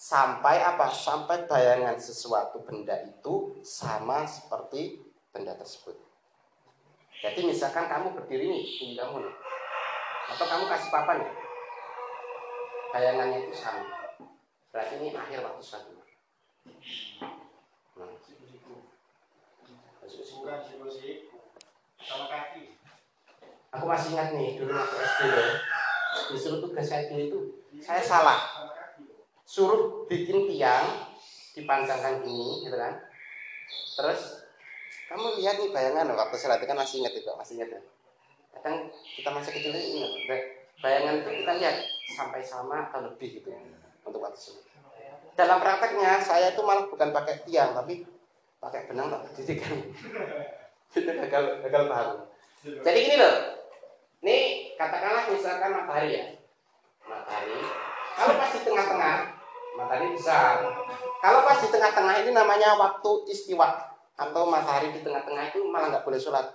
[0.00, 0.88] Sampai apa?
[0.88, 4.96] Sampai bayangan sesuatu benda itu sama seperti
[5.28, 5.92] benda tersebut.
[7.20, 9.34] Jadi misalkan kamu berdiri nih, ini kamu nih.
[10.32, 11.32] Atau kamu kasih papan nih.
[12.96, 13.84] Bayangannya itu sama.
[14.72, 16.08] Berarti ini akhir waktu sholat zuhur.
[20.40, 21.36] Bukan siku-siku.
[22.00, 22.80] Sama kaki.
[23.76, 25.46] Aku masih ingat nih dulu waktu SD ya.
[26.32, 28.40] Disuruh tugas saya itu saya salah.
[29.44, 31.12] Suruh bikin tiang
[31.52, 33.04] dipanjangkan gini, gitu kan?
[34.00, 34.48] Terus
[35.12, 37.80] kamu lihat nih bayangan waktu saya kan masih ingat juga, masih ingat ya.
[38.56, 40.40] Kadang kita masih kecil ini ingat,
[40.80, 41.76] bayangan itu kita lihat
[42.16, 43.52] sampai sama atau lebih gitu
[44.08, 44.64] untuk waktu subuh.
[45.36, 48.08] Dalam prakteknya saya itu malah bukan pakai tiang tapi
[48.60, 49.72] pakai benang tak pendidikan
[50.90, 52.08] itu gagal gagal paham.
[52.60, 53.36] Jadi gini loh.
[54.20, 54.38] Ini
[54.76, 56.24] katakanlah misalkan matahari ya.
[57.06, 57.56] Matahari.
[58.18, 59.16] Kalau pas di tengah-tengah
[59.78, 60.54] matahari besar.
[61.22, 63.80] Kalau pas di tengah-tengah ini namanya waktu istiwa
[64.18, 66.46] atau matahari di tengah-tengah itu malah nggak boleh sholat.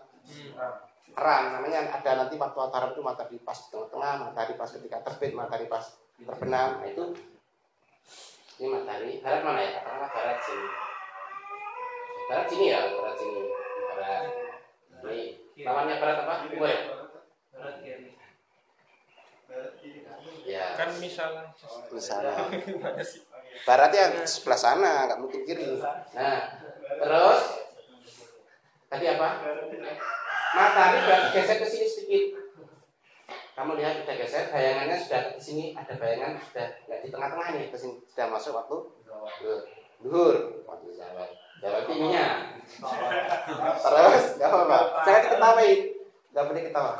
[1.15, 1.43] Terang.
[1.57, 5.65] Namanya ada nanti waktu antara itu matahari pas di tengah-tengah matahari pas ketika terbit matahari
[5.65, 6.83] pas terbenam.
[6.83, 7.03] Nah, itu
[8.61, 9.23] ini matahari.
[9.23, 9.71] Barat mana ya?
[9.79, 10.84] Katakanlah barat sini
[12.25, 13.41] barat sini ya barat sini.
[13.93, 14.23] Barat.
[15.05, 16.33] Ini lawannya barat apa?
[16.49, 16.81] Timur ya?
[17.53, 18.09] Barat kiri.
[20.45, 20.75] Ya.
[20.75, 21.47] Kan misalnya.
[21.95, 22.33] Misalnya
[23.63, 25.79] barat yang sebelah sana nggak mungkin kiri.
[26.11, 26.59] Nah
[26.99, 27.41] terus?
[28.91, 29.27] Tadi apa?
[30.55, 32.23] Matahari berarti geser ke sini sedikit.
[33.55, 37.65] Kamu lihat sudah geser bayangannya sudah di sini ada bayangan sudah nggak di tengah-tengah nih
[37.71, 38.77] ke sini sudah masuk waktu
[40.03, 40.35] duhur.
[40.67, 44.77] Waktu zawal zawal tingginya terus nggak apa-apa.
[45.05, 45.79] Jangan diketawain.
[46.35, 46.91] Nggak boleh ketawa.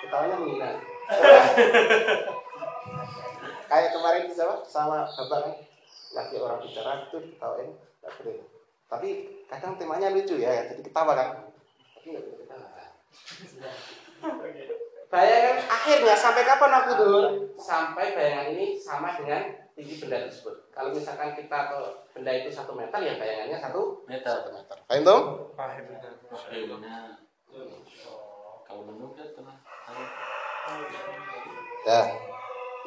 [0.00, 0.70] Ketawanya menghina.
[3.68, 5.54] Kayak kemarin sama sama bapak kan?
[6.16, 8.40] Lagi orang bicara itu ketawain nggak boleh.
[8.88, 9.08] Tapi
[9.50, 11.28] kadang temanya lucu ya jadi ketawa kan?
[11.98, 12.68] Tapi nggak boleh ketawa.
[15.08, 17.20] Bayangan akhirnya sampai kapan aku dulu
[17.56, 20.74] sampai bayangan ini sama dengan tinggi benda tersebut.
[20.74, 24.26] Kalau misalkan kita atau benda itu satu meter ya bayangannya satu meter.
[24.26, 24.76] satu meter.
[24.90, 25.20] Paham tuh
[25.54, 25.86] paham
[28.66, 29.46] kalau menurut kan
[31.86, 32.02] ya.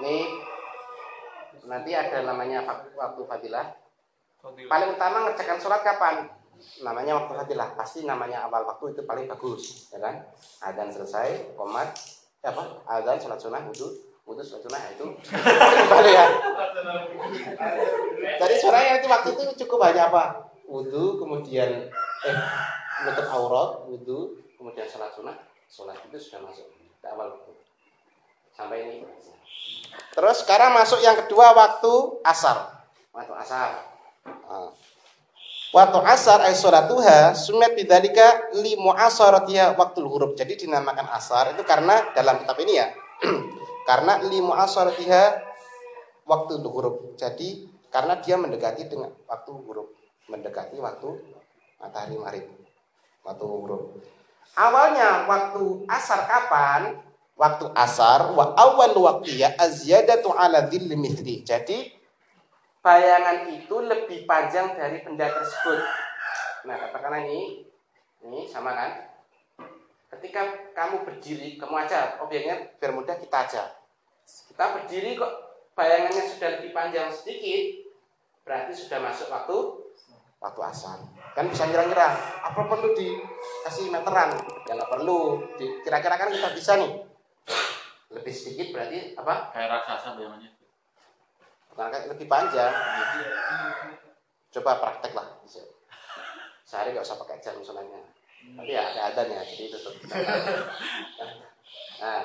[0.04, 0.18] Ini
[1.64, 2.60] nanti ada namanya
[3.00, 3.72] waktu fadilah.
[4.44, 6.28] Paling utama ngerjakan sholat kapan?
[6.84, 7.72] Namanya waktu fadilah.
[7.80, 10.28] Pasti namanya awal waktu itu paling bagus ya kan?
[10.60, 11.96] Adzan selesai komat
[12.44, 12.64] ya apa?
[12.86, 15.06] Adzan sholat sunnah wudhu wudhu sholat sunnah itu.
[16.12, 16.26] Ya.
[18.40, 20.48] Jadi suaranya itu waktu itu cukup banyak apa?
[20.72, 21.92] Wudhu kemudian
[22.24, 22.38] eh
[23.04, 25.36] menutup aurat wudhu kemudian sholat sunnah
[25.68, 27.52] sholat itu sudah masuk ke awal waktu
[28.56, 28.98] sampai ini.
[30.16, 32.88] Terus sekarang masuk yang kedua waktu asar.
[33.12, 33.70] Waktu asar.
[34.24, 34.72] Nah.
[35.72, 40.36] Waktu asar ay sholatuha sunnat bidzalika li mu'asaratiha waktu huruf.
[40.36, 42.88] Jadi dinamakan asar itu karena dalam kitab ini ya.
[43.92, 45.24] karena li mu'asaratiha
[46.24, 47.20] waktu huruf.
[47.20, 49.92] Jadi karena dia mendekati dengan waktu huruf,
[50.32, 51.20] mendekati waktu
[51.76, 52.48] matahari marib.
[53.28, 54.00] Waktu huruf.
[54.56, 57.04] Awalnya waktu asar kapan?
[57.36, 61.44] Waktu asar wa awal waktu ya azyadatu ala dhilli.
[61.44, 61.92] Jadi
[62.80, 65.84] bayangan itu lebih panjang dari benda tersebut.
[66.64, 67.66] Nah, katakanlah ini,
[68.24, 68.92] ini sama kan?
[70.16, 73.81] Ketika kamu berdiri, kamu aja objeknya biar mudah kita aja.
[74.52, 75.34] Kita berdiri kok
[75.74, 77.92] bayangannya sudah lebih panjang sedikit,
[78.44, 79.58] berarti sudah masuk waktu
[80.42, 80.98] waktu asar.
[81.38, 84.36] Kan bisa ngira-ngira, apa perlu dikasih meteran?
[84.68, 85.46] Ya nggak perlu.
[85.58, 86.92] Kira-kira kan kita bisa nih.
[88.12, 89.54] Lebih sedikit berarti apa?
[89.56, 90.62] Kayak raksasa bayangannya
[91.76, 92.74] karena lebih panjang
[94.52, 95.28] coba praktek lah
[96.68, 98.00] sehari nggak usah pakai jam misalnya
[98.56, 99.96] tapi ya ada adanya jadi tetap
[102.02, 102.22] nah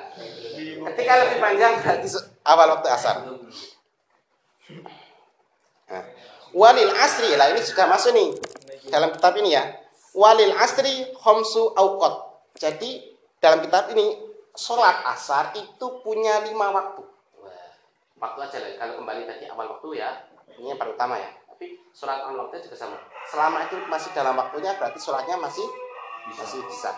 [0.91, 2.07] ketika lebih panjang berarti
[2.41, 3.15] awal waktu asar.
[5.87, 6.03] Nah,
[6.51, 8.33] walil asri lah ini sudah masuk nih
[8.89, 9.63] dalam kitab ini ya.
[10.17, 13.05] Walil asri homsu aukot jadi
[13.37, 14.17] dalam kitab ini
[14.57, 17.05] sholat asar itu punya lima waktu.
[18.17, 18.71] Waktu aja lah.
[18.81, 20.09] Kalau kembali tadi awal waktu ya
[20.57, 21.29] ini yang pertama ya.
[21.45, 22.97] Tapi sholat awal waktu juga sama.
[23.29, 25.69] Selama itu masih dalam waktunya berarti sholatnya masih
[26.25, 26.41] bisa.
[26.41, 26.91] masih bisa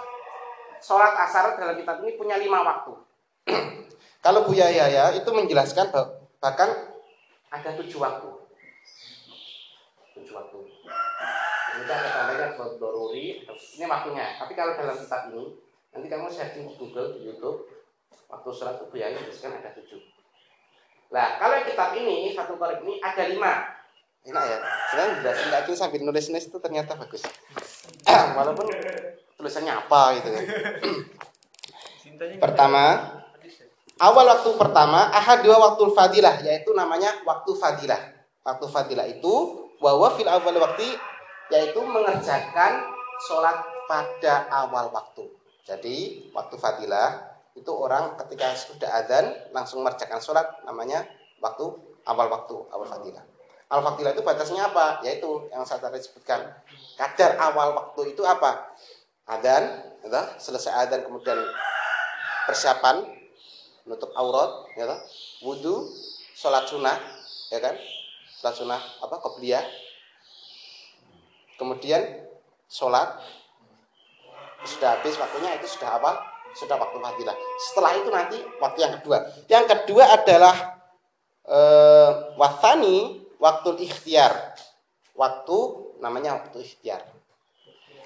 [0.79, 2.93] sholat asar dalam kitab ini punya lima waktu
[4.25, 5.91] kalau Bu Yaya ya itu menjelaskan
[6.39, 6.69] bahkan
[7.49, 8.29] ada tujuh waktu
[10.19, 10.57] tujuh waktu
[11.79, 12.47] ini ada tambahnya
[12.79, 15.57] doruri ini waktunya tapi kalau dalam kitab ini
[15.89, 17.67] nanti kamu searching di Google di YouTube
[18.27, 20.19] waktu sholat Bu Yaya kan ada tujuh
[21.09, 23.53] Nah, kalau kitab ini, satu korek ini ada lima.
[24.29, 24.57] Enak ya.
[24.61, 27.25] Sebenarnya jelasin lagi sambil nulis-nulis itu ternyata bagus.
[28.37, 28.69] Walaupun
[29.39, 30.45] tulisannya apa gitu kan.
[32.43, 32.83] pertama,
[33.95, 38.19] awal waktu pertama, ahad dua waktu fadilah, yaitu namanya waktu fadilah.
[38.43, 39.33] Waktu fadilah itu,
[39.79, 40.99] bahwa fil awal waktu,
[41.55, 42.83] yaitu mengerjakan
[43.23, 45.31] sholat pada awal waktu.
[45.63, 51.07] Jadi, waktu fadilah itu orang ketika sudah adzan langsung mengerjakan sholat namanya
[51.39, 51.63] waktu
[52.03, 53.23] awal waktu awal fadilah.
[53.69, 54.99] Awal fadilah itu batasnya apa?
[55.05, 56.41] Yaitu yang saya tadi sebutkan.
[56.97, 58.73] Kadar awal waktu itu apa?
[59.29, 59.63] Adzan,
[60.01, 61.37] ya, selesai adzan kemudian
[62.49, 63.05] persiapan
[63.85, 64.89] menutup aurat, ya,
[65.45, 65.85] wudhu,
[66.33, 66.97] sholat sunnah,
[67.53, 67.77] ya kan?
[68.41, 69.15] Sholat sunnah apa?
[69.21, 69.61] Qobliyah.
[71.61, 72.25] Kemudian
[72.65, 73.21] sholat
[74.65, 76.39] sudah habis waktunya itu sudah apa?
[76.53, 77.35] sudah waktu fadilah.
[77.69, 79.17] Setelah itu nanti waktu yang kedua.
[79.45, 80.55] Yang kedua adalah
[81.45, 84.57] eh, watani waktu ikhtiar.
[85.13, 85.57] Waktu
[85.99, 87.03] namanya waktu ikhtiar.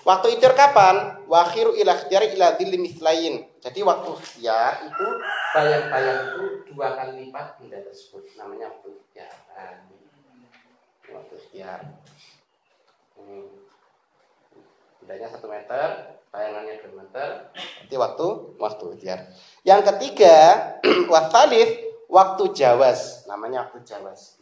[0.03, 1.23] Waktu ikhtiar kapan?
[1.31, 3.47] Wakhiru ila ikhtiyari ila dhilli mithlain.
[3.63, 5.07] Jadi waktu ikhtiar itu
[5.55, 8.35] bayang-bayang itu dua kali lipat benda tersebut.
[8.35, 9.31] Namanya waktu ikhtiar.
[11.07, 11.79] Waktu ikhtiar.
[13.23, 13.37] Ini
[14.99, 17.27] bendanya satu meter, bayangannya dua meter.
[17.87, 18.27] Jadi waktu
[18.59, 19.19] waktu ikhtiar.
[19.63, 20.35] Yang ketiga,
[21.13, 21.79] wasalif
[22.11, 23.23] waktu jawas.
[23.31, 24.35] Namanya waktu jawas.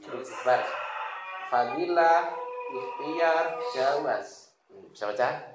[1.53, 2.33] Fadilah,
[2.73, 4.57] ikhtiar, jawas.
[4.71, 5.50] Hmm, Bisa baca?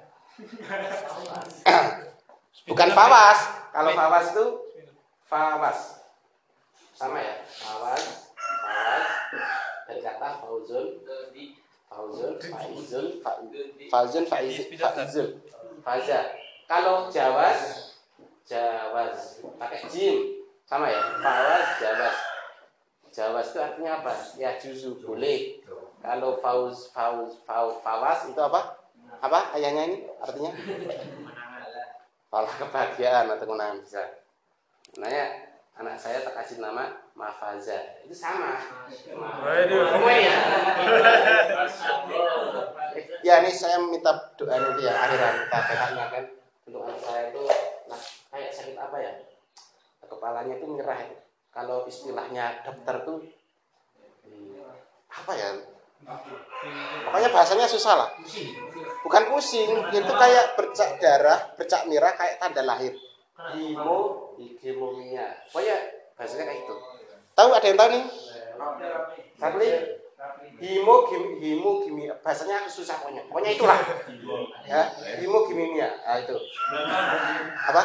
[2.67, 3.39] Bukan fawas.
[3.73, 4.45] Kalau fawas itu
[5.25, 5.79] fawas.
[6.93, 7.35] Sama ya?
[7.45, 8.03] Fawas,
[8.37, 9.05] fawas.
[9.87, 10.87] Dari kata fauzun,
[11.89, 13.39] fauzun, faizun, fa-
[13.89, 15.27] fauzun, faizun, faizun.
[15.81, 16.19] Faza.
[16.67, 17.59] Kalau jawas,
[18.43, 19.41] jawas.
[19.57, 20.43] Pakai jim.
[20.67, 21.01] Sama ya?
[21.23, 22.15] Fawas, jawas.
[23.09, 24.13] Jawas itu artinya apa?
[24.37, 25.65] Ya juzu boleh.
[26.03, 28.76] Kalau fauz, fauz, fauz, fawas itu apa?
[29.21, 30.51] Apa ayahnya ini artinya?
[32.27, 34.03] Falah kebahagiaan atau kemenangan bisa.
[34.99, 38.01] Nanya anak saya tak kasih nama Mafaza.
[38.05, 38.57] Itu sama.
[38.89, 40.35] Semua ya.
[43.21, 46.23] ya ini saya minta doa nanti ya akhiran kita PKnya kan
[46.67, 47.41] untuk anak saya itu
[47.87, 47.99] nah,
[48.33, 49.11] kayak sakit apa ya
[50.07, 51.17] kepalanya itu menyerah ya.
[51.51, 53.19] kalau istilahnya dokter tuh
[54.25, 54.63] hmm,
[55.11, 55.49] apa ya
[57.03, 58.09] pokoknya bahasanya susah lah
[59.07, 62.91] bukan pusing itu kayak bercak darah bercak merah kayak tanda lahir.
[63.55, 65.77] Himo higimomia pokoknya
[66.19, 66.75] bahasanya kayak itu
[67.37, 68.03] tahu ada yang tahu nih?
[69.37, 69.69] Rapli
[70.57, 70.95] himo
[71.37, 73.23] himo gimi bahasanya susah pokoknya.
[73.29, 73.79] Pokoknya itulah.
[74.65, 74.89] Ya
[75.21, 76.33] himo gimimia ah itu.
[77.71, 77.83] Apa?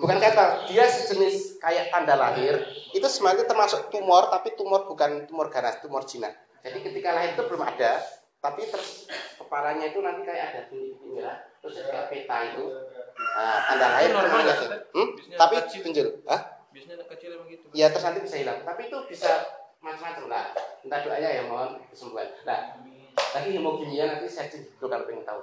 [0.00, 2.64] Bukan kata dia sejenis kayak tanda lahir.
[2.96, 6.32] Itu sebenarnya termasuk tumor tapi tumor bukan tumor ganas tumor jinak.
[6.64, 8.00] Jadi ketika lahir itu belum ada
[8.42, 9.06] tapi terus
[9.38, 12.64] kepalanya itu nanti kayak ada bintik merah terus jadi kayak peta itu.
[13.78, 14.58] Lahir Itu normal nggak.
[14.58, 14.82] Ustaz?
[14.90, 15.08] hmm?
[15.38, 15.80] Tapi kecil.
[15.86, 16.40] penjel Hah?
[16.74, 17.66] Biasanya anak kecil emang gitu.
[17.70, 18.58] ya terus nanti bisa hilang.
[18.66, 19.30] Tapi itu bisa
[19.78, 20.44] macam-macam lah.
[20.82, 22.26] Entah doanya ya mohon kesembuhan.
[22.42, 22.82] Nah
[23.14, 25.40] tadi hemokimia nanti saya cerita kalau pengen tahu.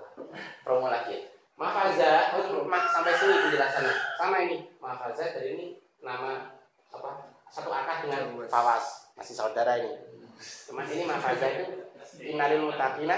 [0.67, 1.21] Promo lagi ya.
[1.59, 4.63] Mafaza, oh, ma- sampai sini penjelasannya sama ini.
[4.79, 5.67] Mafaza dari ini
[5.99, 6.55] nama
[6.91, 9.11] apa satu akar dengan Fawas.
[9.15, 9.91] Masih saudara ini.
[10.39, 11.88] Cuma ini Mafaza itu
[12.19, 13.17] Inalil mutakina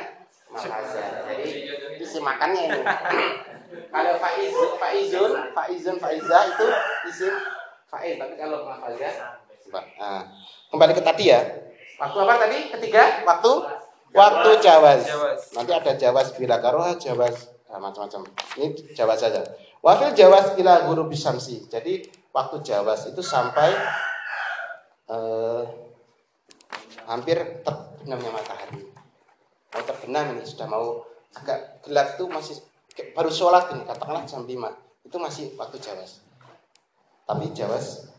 [0.51, 1.47] Mafaza jadi
[1.97, 2.81] isi makannya ini
[3.93, 6.67] kalau Faizun Faizun Faizun Faiza itu
[7.07, 7.33] isim
[7.87, 10.27] Faiz tapi kalau Mafaza Nah,
[10.67, 11.39] kembali ke tadi ya.
[11.95, 12.59] Waktu apa tadi?
[12.75, 13.51] Ketiga, waktu
[14.11, 15.01] waktu jawaz.
[15.07, 15.41] Jawaz.
[15.55, 18.27] Nanti ada jawaz bila karoha, jawaz nah, macam-macam.
[18.59, 19.45] Ini jawaz saja.
[19.79, 21.71] Wafil jawaz bila guru bisamsi.
[21.71, 22.03] Jadi
[22.35, 23.71] waktu jawaz itu sampai
[25.07, 25.63] eh,
[27.07, 28.90] hampir terbenamnya matahari.
[29.71, 32.59] Mau terbenam ini sudah mau agak gelap tuh masih
[33.15, 34.51] baru sholat ini katakanlah jam 5
[35.07, 36.19] itu masih waktu jawaz.
[37.23, 38.11] Tapi jawaz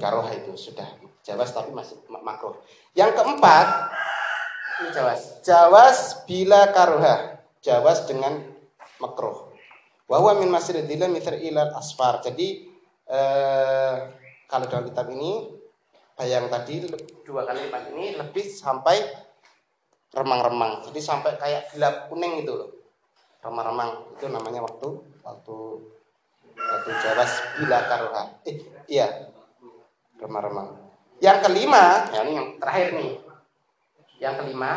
[0.00, 0.88] karoha itu sudah
[1.20, 2.56] jawas tapi masih ma- makruh.
[2.96, 3.68] Yang keempat
[4.80, 5.20] ini jawas.
[5.44, 7.44] Jawas bila karoha.
[7.60, 8.40] Jawas dengan
[8.96, 9.52] makruh.
[10.08, 12.24] Wahwa min masjidil mithr ilal asfar.
[12.24, 12.66] Jadi
[13.04, 13.94] eh,
[14.48, 15.60] kalau dalam kitab ini
[16.16, 16.84] bayang tadi
[17.24, 19.00] dua kali lipat ini lebih sampai
[20.10, 20.82] remang-remang.
[20.86, 22.70] Jadi sampai kayak gelap kuning itu loh.
[23.40, 24.88] Remang-remang itu namanya waktu
[25.22, 25.56] waktu
[26.56, 27.78] waktu jawas bila.
[28.44, 28.56] Eh,
[28.90, 29.30] iya
[30.20, 30.76] remang-remang.
[31.20, 33.12] Yang kelima, ya ini yang terakhir nih.
[34.20, 34.72] Yang kelima,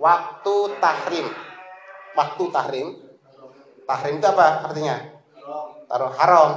[0.00, 1.26] waktu tahrim.
[2.16, 2.88] Waktu tahrim.
[3.84, 4.96] Tahrim itu apa artinya?
[5.86, 6.50] Taruh haram.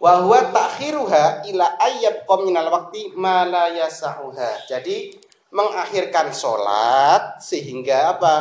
[0.00, 4.64] Wa huwa ta'khiruha ila ayyab minal waqti ma la yasa'uha.
[4.64, 5.19] Jadi
[5.50, 8.34] mengakhirkan sholat sehingga apa?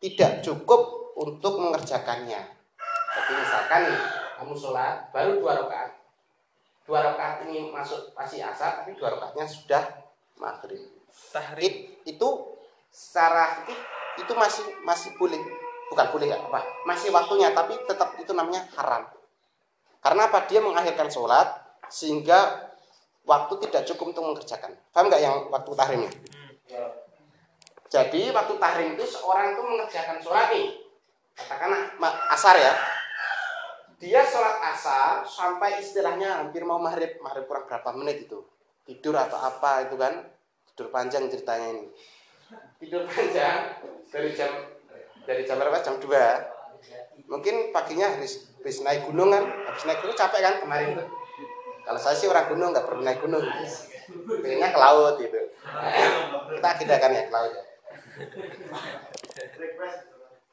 [0.00, 2.40] Tidak cukup untuk mengerjakannya.
[3.10, 4.00] Jadi misalkan nih,
[4.40, 5.92] kamu sholat baru dua rakaat.
[6.88, 9.82] Dua rakaat ini masuk pasti asar tapi dua rakaatnya sudah
[10.40, 10.80] maghrib.
[11.10, 11.60] Tahrim.
[11.60, 12.28] It- itu
[12.88, 13.76] secara fikih
[14.24, 15.40] itu masih masih boleh.
[15.90, 19.10] Bukan boleh ya apa masih waktunya tapi tetap itu namanya haram.
[20.00, 20.48] Karena apa?
[20.48, 21.50] Dia mengakhirkan sholat
[21.90, 22.70] sehingga
[23.26, 24.72] waktu tidak cukup untuk mengerjakan.
[24.94, 26.12] Paham nggak yang waktu tahrimnya
[27.90, 30.78] jadi waktu tahrim itu seorang itu mengerjakan sholat nih.
[31.34, 31.90] Katakanlah
[32.30, 32.72] asar ya.
[33.98, 37.18] Dia sholat asar sampai istilahnya hampir mau maghrib.
[37.18, 38.38] Maghrib kurang berapa menit itu?
[38.86, 40.22] Tidur atau apa itu kan?
[40.70, 41.84] Tidur panjang ceritanya ini.
[42.78, 43.82] Tidur panjang
[44.14, 44.50] dari jam
[45.26, 45.82] dari jam berapa?
[45.82, 46.08] Jam 2
[47.28, 49.44] mungkin paginya habis, habis naik gunung kan?
[49.44, 50.54] Habis naik gunung capek kan?
[50.62, 51.08] Kemarin tuh
[51.84, 53.42] kalau saya sih orang gunung nggak perlu naik gunung
[54.42, 55.40] pengennya ke laut gitu
[56.56, 57.64] kita agendakan ya ke laut ya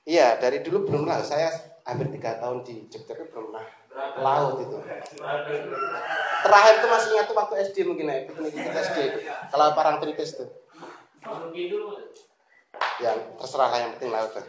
[0.08, 1.20] Iya, dari dulu belum lah.
[1.20, 1.52] Saya
[1.84, 3.68] hampir tiga tahun di Jogja itu belum pernah
[4.24, 4.80] laut itu.
[6.48, 9.20] Terakhir itu masih ingat tuh waktu SD mungkin ya, itu ikut SD itu.
[9.28, 10.48] Kalau parang tritis tuh.
[13.04, 14.48] Yang terserah lah yang penting laut tuh.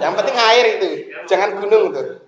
[0.00, 0.88] Yang penting air itu,
[1.28, 2.24] jangan gunung tuh.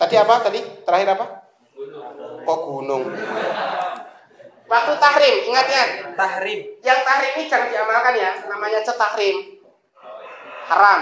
[0.00, 0.34] Tadi apa?
[0.48, 1.43] Tadi terakhir apa?
[2.44, 3.04] Oh gunung.
[4.64, 5.84] Waktu tahrim, ingat ya.
[6.16, 6.60] Tahrim.
[6.80, 9.60] Yang tahrim ini jangan diamalkan ya, namanya cetahrim.
[10.64, 11.00] Haram.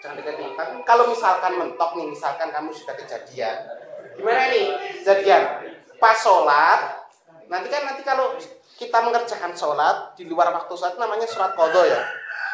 [0.00, 0.52] Jangan deketin.
[0.56, 3.56] Tapi kalau misalkan mentok nih, misalkan kamu sudah kejadian,
[4.16, 4.66] gimana nih
[5.00, 5.42] kejadian?
[5.96, 7.04] Pas sholat,
[7.48, 8.36] nanti kan nanti kalau
[8.76, 12.00] kita mengerjakan sholat di luar waktu sholat namanya sholat kodo ya.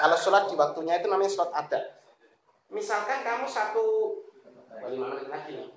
[0.02, 1.80] Kalau sholat di waktunya itu namanya sholat ada.
[2.70, 4.16] Misalkan kamu satu
[4.90, 5.70] lima menit lagi nih.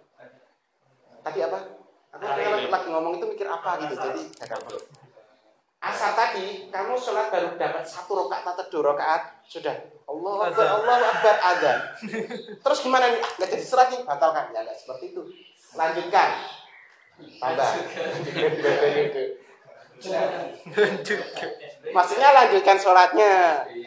[1.22, 1.85] Tadi apa?
[2.16, 4.80] Aku lagi, lagi ngomong itu mikir apa gitu, jadi gagal dulu.
[5.84, 9.76] Asal tadi kamu sholat baru dapat satu rakaat atau dua rakaat sudah
[10.08, 11.78] Allah Akbar Allah Akbar azan.
[12.64, 13.22] Terus gimana nih?
[13.22, 15.22] Nggak jadi sholat nih batalkan ya nggak seperti itu.
[15.76, 16.30] Lanjutkan.
[17.16, 17.70] Tambah.
[21.92, 23.32] Maksudnya lanjutkan sholatnya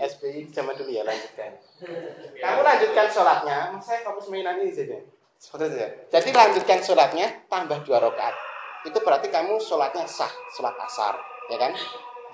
[0.05, 1.51] SPI zaman dulu ya lanjutkan.
[2.39, 5.01] Kamu lanjutkan sholatnya, saya fokus mainan ini saja.
[5.39, 5.89] Seperti ya.
[6.19, 8.35] Jadi lanjutkan sholatnya tambah dua rakaat.
[8.83, 11.15] Itu berarti kamu sholatnya sah, sholat asar,
[11.47, 11.73] ya kan?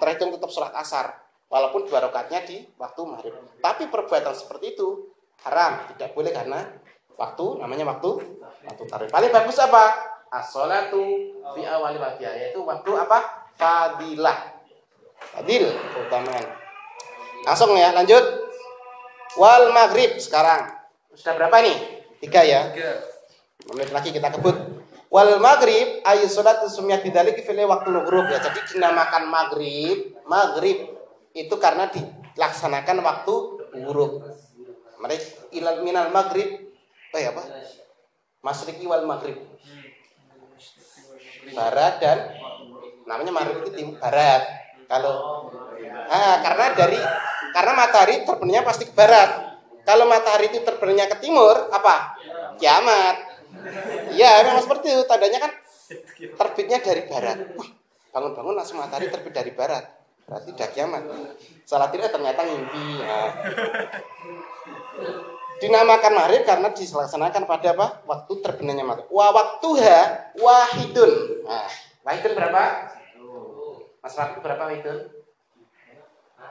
[0.01, 1.13] Terhitung tetap sholat asar,
[1.53, 3.37] walaupun dua rakaatnya di waktu maghrib.
[3.61, 5.13] Tapi perbuatan seperti itu
[5.45, 6.65] haram, tidak boleh karena
[7.15, 9.09] waktu namanya waktu waktu tarik.
[9.13, 9.85] Paling bagus apa?
[10.35, 11.05] As-sholatu
[11.55, 13.47] fi awali yaitu waktu apa?
[13.55, 14.51] Fadilah.
[15.15, 16.45] Fadil keutamaan.
[17.47, 18.25] Langsung ya, lanjut.
[19.39, 20.75] Wal maghrib sekarang.
[21.15, 22.04] Sudah berapa nih?
[22.25, 22.73] Tiga ya.
[23.69, 24.57] Menit lagi kita kebut.
[25.13, 28.41] Wal maghrib ayu sholat sumiyat bidalik fil waktu maghrib ya.
[28.41, 30.89] Jadi dinamakan maghrib, maghrib
[31.37, 33.35] itu karena dilaksanakan waktu
[33.85, 34.25] huruf.
[35.05, 36.73] Mereka ilal minal maghrib,
[37.13, 37.45] oh ya apa?
[38.41, 39.37] Masriki wal maghrib.
[41.53, 42.19] Barat dan
[43.05, 44.49] namanya maghrib itu timur barat.
[44.89, 45.45] Kalau
[46.09, 46.99] ah karena dari
[47.53, 49.61] karena matahari terbenamnya pasti ke barat.
[49.85, 52.14] Kalau matahari itu terbenamnya ke timur, apa?
[52.59, 53.17] Kiamat.
[54.15, 55.03] Iya, memang seperti itu.
[55.07, 55.53] Tandanya kan
[56.15, 57.39] terbitnya dari barat.
[58.15, 59.85] Bangun-bangun langsung matahari terbit dari barat.
[60.25, 61.03] Berarti udah kiamat.
[61.69, 63.03] Salah tidak ternyata mimpi.
[63.03, 63.31] Nah.
[65.61, 67.87] Dinamakan maghrib karena dilaksanakan pada apa?
[68.09, 69.11] Waktu terbenamnya matahari.
[69.13, 69.99] Wa waktuha
[70.39, 71.13] wahidun.
[71.45, 71.69] Nah,
[72.07, 72.63] wahidun berapa?
[74.05, 74.99] Mas Rafi berapa wahidun?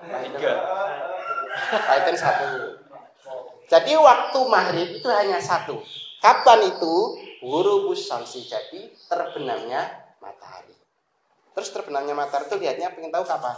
[0.10, 0.58] Wahidun.
[1.70, 2.83] Wahidun satu.
[3.68, 5.80] Jadi waktu maghrib itu hanya satu.
[6.20, 6.96] Kapan itu?
[7.44, 8.48] Hurubus samsi.
[8.48, 10.76] Jadi terbenamnya matahari.
[11.54, 13.56] Terus terbenamnya matahari itu lihatnya pengen tahu kapan?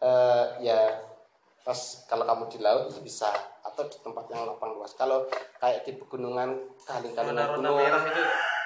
[0.00, 1.10] Uh, ya
[1.60, 1.76] pas
[2.08, 3.28] kalau kamu di laut itu bisa
[3.60, 4.96] atau di tempat yang lapang luas.
[4.96, 5.28] Kalau
[5.60, 8.22] kayak di pegunungan kali-kali gunung, merah itu.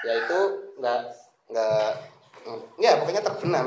[0.07, 0.39] ya itu
[0.79, 1.01] nggak
[1.51, 1.89] nggak
[2.79, 3.67] ya pokoknya terbenam.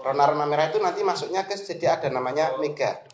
[0.00, 3.04] Rona-rona merah itu nanti masuknya ke jadi ada namanya mega.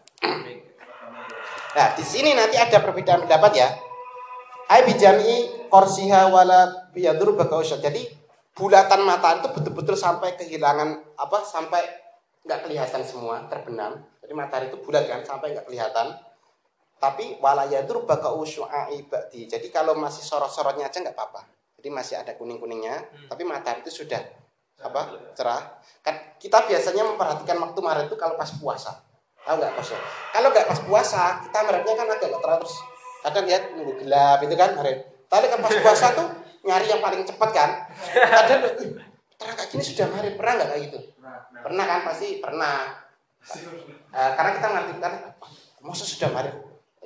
[1.76, 3.68] Nah, di sini nanti ada perbedaan pendapat ya.
[4.72, 7.76] Ai bijami korsiha wala biyadur bakausya.
[7.84, 8.08] Jadi
[8.56, 11.84] bulatan matahari itu betul-betul sampai kehilangan apa sampai
[12.48, 14.00] nggak kelihatan semua terbenam.
[14.24, 16.16] Jadi matahari itu bulat kan sampai nggak kelihatan.
[16.96, 19.44] Tapi wala yadur bakausyu'ai ba'di.
[19.44, 21.44] Jadi kalau masih sorot-sorotnya aja nggak apa-apa.
[21.76, 24.18] Jadi masih ada kuning-kuningnya, tapi matahari itu sudah
[24.80, 25.76] apa cerah.
[26.00, 29.05] Kan kita biasanya memperhatikan waktu Maret itu kalau pas puasa.
[29.46, 29.88] Tahu nggak pas?
[30.34, 32.72] Kalau nggak pas puasa, kita mereknya kan agak terus.
[33.22, 34.98] Kadang lihat nunggu gelap itu kan Maret.
[35.30, 36.26] Tapi kan pas puasa tuh
[36.66, 37.70] nyari yang paling cepat kan.
[38.10, 38.90] Kadang "Ih,
[39.38, 40.98] terang kayak gini sudah Maret pernah nggak kayak gitu?
[41.62, 42.74] Pernah kan pasti pernah.
[44.10, 45.12] Eh, karena kita ngerti kan,
[45.78, 46.54] masa sudah Maret?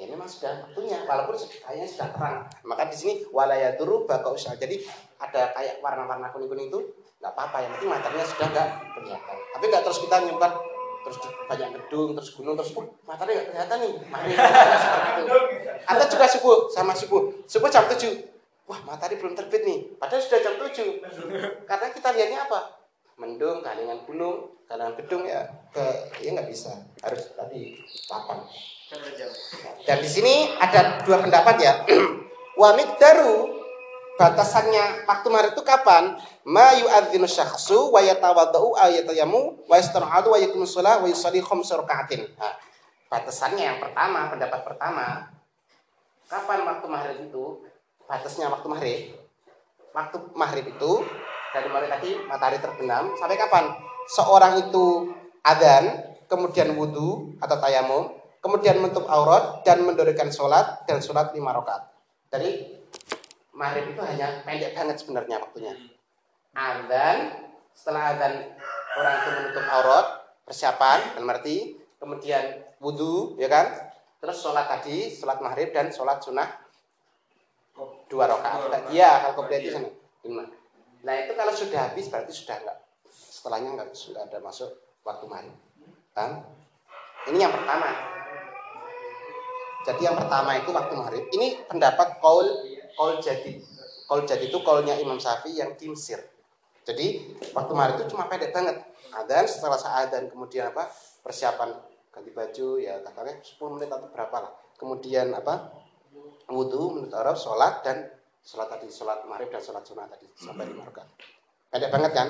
[0.01, 2.49] Ya memang sudah waktunya, walaupun kayaknya sudah terang.
[2.65, 4.57] Maka di sini walaya turu bakal usaha.
[4.57, 4.81] Jadi
[5.21, 6.81] ada kayak warna-warna kuning-kuning itu
[7.21, 7.69] nggak apa-apa.
[7.69, 9.37] Yang penting matanya sudah nggak kelihatan.
[9.53, 10.53] Tapi nggak terus kita nyimpan
[11.01, 11.17] terus
[11.49, 13.93] banyak gedung terus gunung terus uh, matanya nggak kelihatan nih.
[14.09, 14.31] Mari,
[15.91, 17.23] atau juga subuh sama subuh.
[17.49, 18.07] Subuh jam 7
[18.69, 19.79] wah matahari belum terbit nih.
[19.97, 22.61] Padahal sudah jam 7 karena kita lihatnya apa?
[23.21, 25.45] Mendung kalingan gunung kalingan gedung ya.
[25.75, 25.85] Ke
[26.25, 26.73] ya nggak bisa.
[27.05, 27.77] Harus tadi
[28.09, 28.45] papan.
[29.87, 31.73] Dan di sini ada dua pendapat ya.
[32.61, 33.60] Wa miqdaru
[34.21, 36.21] batasannya waktu Maret itu kapan?
[36.45, 42.29] Ma yu'adzinu syakhsu wa yatawaddau ayatayamu wa yastar'adu wa yakumu shalah wa yusalli khamsa raka'atin.
[42.37, 42.53] Nah,
[43.09, 45.33] batasannya yang pertama, pendapat pertama,
[46.29, 47.65] kapan waktu maghrib itu?
[48.05, 49.01] Batasnya waktu maghrib.
[49.97, 50.93] Waktu maghrib itu
[51.57, 53.73] dari mulai tadi matahari terbenam sampai kapan?
[54.13, 58.13] Seorang itu adzan kemudian wudhu atau tayamum,
[58.45, 61.91] kemudian menutup aurat dan mendirikan sholat dan sholat lima rakaat.
[62.31, 62.80] Jadi
[63.55, 65.75] maghrib itu hanya pendek banget sebenarnya waktunya.
[66.55, 67.19] Adzan,
[67.75, 68.35] setelah adzan
[68.99, 70.07] orang itu menutup aurat,
[70.43, 73.71] persiapan dan merti, kemudian wudhu, ya kan?
[74.21, 76.49] Terus sholat tadi, sholat maghrib dan sholat sunnah
[78.11, 78.91] dua rakaat.
[78.93, 79.89] Iya, kalau komplit itu sana.
[80.27, 80.45] Lima.
[81.01, 82.79] Nah itu kalau sudah habis berarti sudah enggak.
[83.09, 84.69] Setelahnya enggak sudah ada masuk
[85.07, 85.57] waktu maghrib.
[86.13, 86.45] Kan?
[87.31, 87.89] Ini yang pertama.
[89.81, 91.25] Jadi yang pertama itu waktu maghrib.
[91.33, 92.45] Ini pendapat kaul
[92.97, 93.61] kaul jadi.
[94.07, 96.19] Kaul jadi itu kaulnya Imam Syafi'i yang kimsir.
[96.83, 98.83] Jadi waktu maghrib itu cuma pendek banget.
[99.11, 100.87] Adan setelah saat dan kemudian apa
[101.23, 101.75] persiapan
[102.11, 104.53] ganti baju ya katanya 10 menit atau berapa lah.
[104.75, 105.71] Kemudian apa
[106.51, 108.11] wudhu menurut Arab sholat dan
[108.43, 111.07] sholat tadi sholat maghrib dan sholat sunnah tadi sampai lima rakaat.
[111.71, 112.29] Pendek banget kan?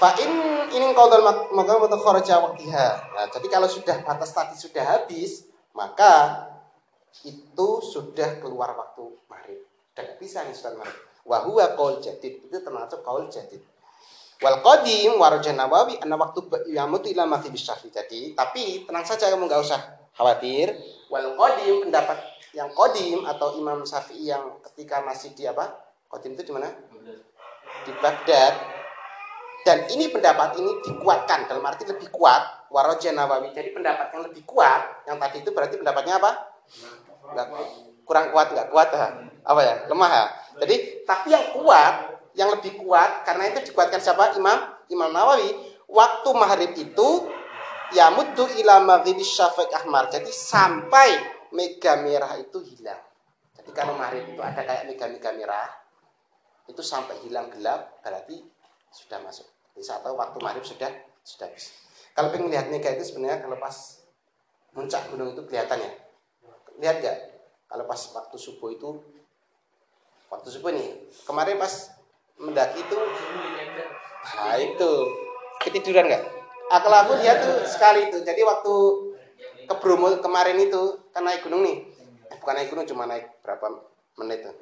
[0.00, 0.32] Fa'in
[0.72, 1.20] ini qaudul
[1.52, 2.88] maka untuk kharaja waktiha.
[3.16, 5.44] Nah, jadi kalau sudah batas tadi sudah habis,
[5.76, 6.44] maka
[7.26, 9.60] itu sudah keluar waktu maghrib.
[9.92, 11.00] Dan bisa nih sholat maghrib.
[11.26, 12.46] Wa huwa qaul jadid.
[12.46, 13.60] Itu termasuk qaul jadid.
[14.40, 16.40] Wal qadim warojan nawawi anna waktu
[16.72, 17.92] yamut ila maghrib syafi.
[17.92, 19.80] Jadi, tapi tenang saja kamu nggak usah
[20.16, 20.72] khawatir.
[21.12, 22.18] Wal qadim pendapat
[22.56, 25.70] yang qadim atau Imam Syafi'i yang ketika masih di apa?
[26.10, 26.66] Qadim itu di mana?
[27.86, 28.80] Di Baghdad
[29.60, 34.42] dan ini pendapat ini dikuatkan dalam arti lebih kuat waroja nawawi jadi pendapat yang lebih
[34.48, 36.49] kuat yang tadi itu berarti pendapatnya apa
[37.34, 37.46] nggak
[38.06, 39.08] kurang kuat nggak kuat ha?
[39.46, 40.24] apa ya lemah ya
[40.62, 41.94] jadi tapi yang kuat
[42.34, 44.58] yang lebih kuat karena itu dikuatkan siapa imam
[44.90, 45.50] imam nawawi
[45.90, 47.08] waktu maghrib itu
[47.90, 51.18] ya muddu ila maghribi syafiq ahmar jadi sampai
[51.50, 53.02] mega merah itu hilang
[53.58, 55.80] jadi kalau maghrib itu ada kayak mega mega merah
[56.70, 58.38] itu sampai hilang gelap berarti
[58.94, 59.46] sudah masuk.
[59.74, 60.90] Bisa tahu waktu maghrib sudah
[61.26, 61.74] sudah habis.
[62.14, 64.06] Kalau pengen lihat mega itu sebenarnya kalau pas
[64.70, 65.92] puncak gunung itu kelihatan ya.
[66.80, 67.18] Lihat gak?
[67.70, 68.98] Kalau pas waktu subuh itu
[70.26, 71.94] waktu subuh nih kemarin pas
[72.38, 72.98] mendaki itu
[74.20, 74.90] nah itu
[75.62, 76.24] ketiduran nggak?
[76.70, 78.22] Ah, kalau aku lihat tuh sekali itu.
[78.22, 78.74] Jadi waktu
[79.66, 81.82] ke Bromo kemarin itu kan naik gunung nih.
[82.30, 83.66] Eh, bukan naik gunung cuma naik berapa
[84.18, 84.54] menit tuh.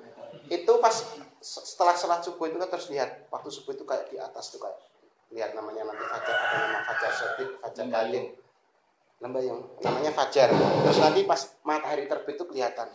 [0.49, 0.95] Itu pas
[1.41, 4.79] setelah sholat subuh itu kan terus lihat waktu subuh itu kayak di atas tuh kayak
[5.33, 8.33] lihat namanya nanti fajar ada nama fajar sotik fajar galing
[9.19, 12.87] lembah yang namanya fajar terus nanti pas matahari terbit itu kelihatan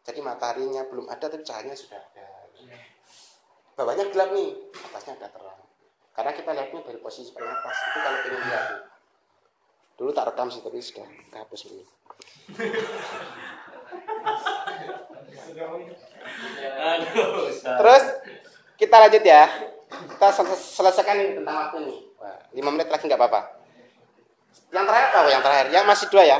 [0.00, 2.26] jadi mataharinya belum ada tapi cahayanya sudah ada
[3.76, 4.56] bawahnya gelap nih
[4.88, 5.60] atasnya ada terang
[6.18, 8.82] karena kita lihatnya dari posisi paling atas itu kalau ingin lihat nih.
[9.98, 11.84] dulu tak rekam sih tapi sudah kehapus ini.
[17.62, 18.04] Terus
[18.78, 19.46] kita lanjut ya.
[19.88, 21.96] Kita sel- selesaikan tentang waktu ini.
[22.18, 23.57] Wah, 5 menit lagi nggak apa-apa.
[24.68, 25.28] Yang terakhir apa?
[25.28, 26.38] Yang terakhir, yang masih dua ya.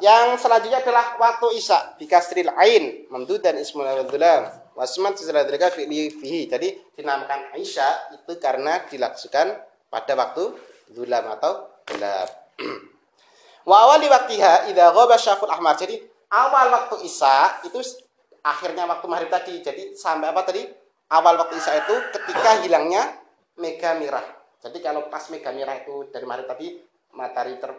[0.00, 6.48] Yang selanjutnya adalah waktu isya bikasril ain mamdud dan ismul abdullah wasmat fi'li fihi.
[6.48, 9.60] Jadi dinamakan isya itu karena dilakukan
[9.92, 10.56] pada waktu
[10.88, 12.28] dulam atau gelap.
[13.68, 15.76] Wa awali waktiha idza ghaba syaful ahmar.
[15.76, 16.00] Jadi
[16.32, 17.80] awal waktu isya itu
[18.40, 19.60] akhirnya waktu maghrib tadi.
[19.60, 20.64] Jadi sampai apa tadi?
[21.12, 23.20] Awal waktu isya itu ketika hilangnya
[23.60, 24.24] mega merah.
[24.64, 27.72] Jadi kalau pas mega merah itu dari maghrib tadi matahari ter,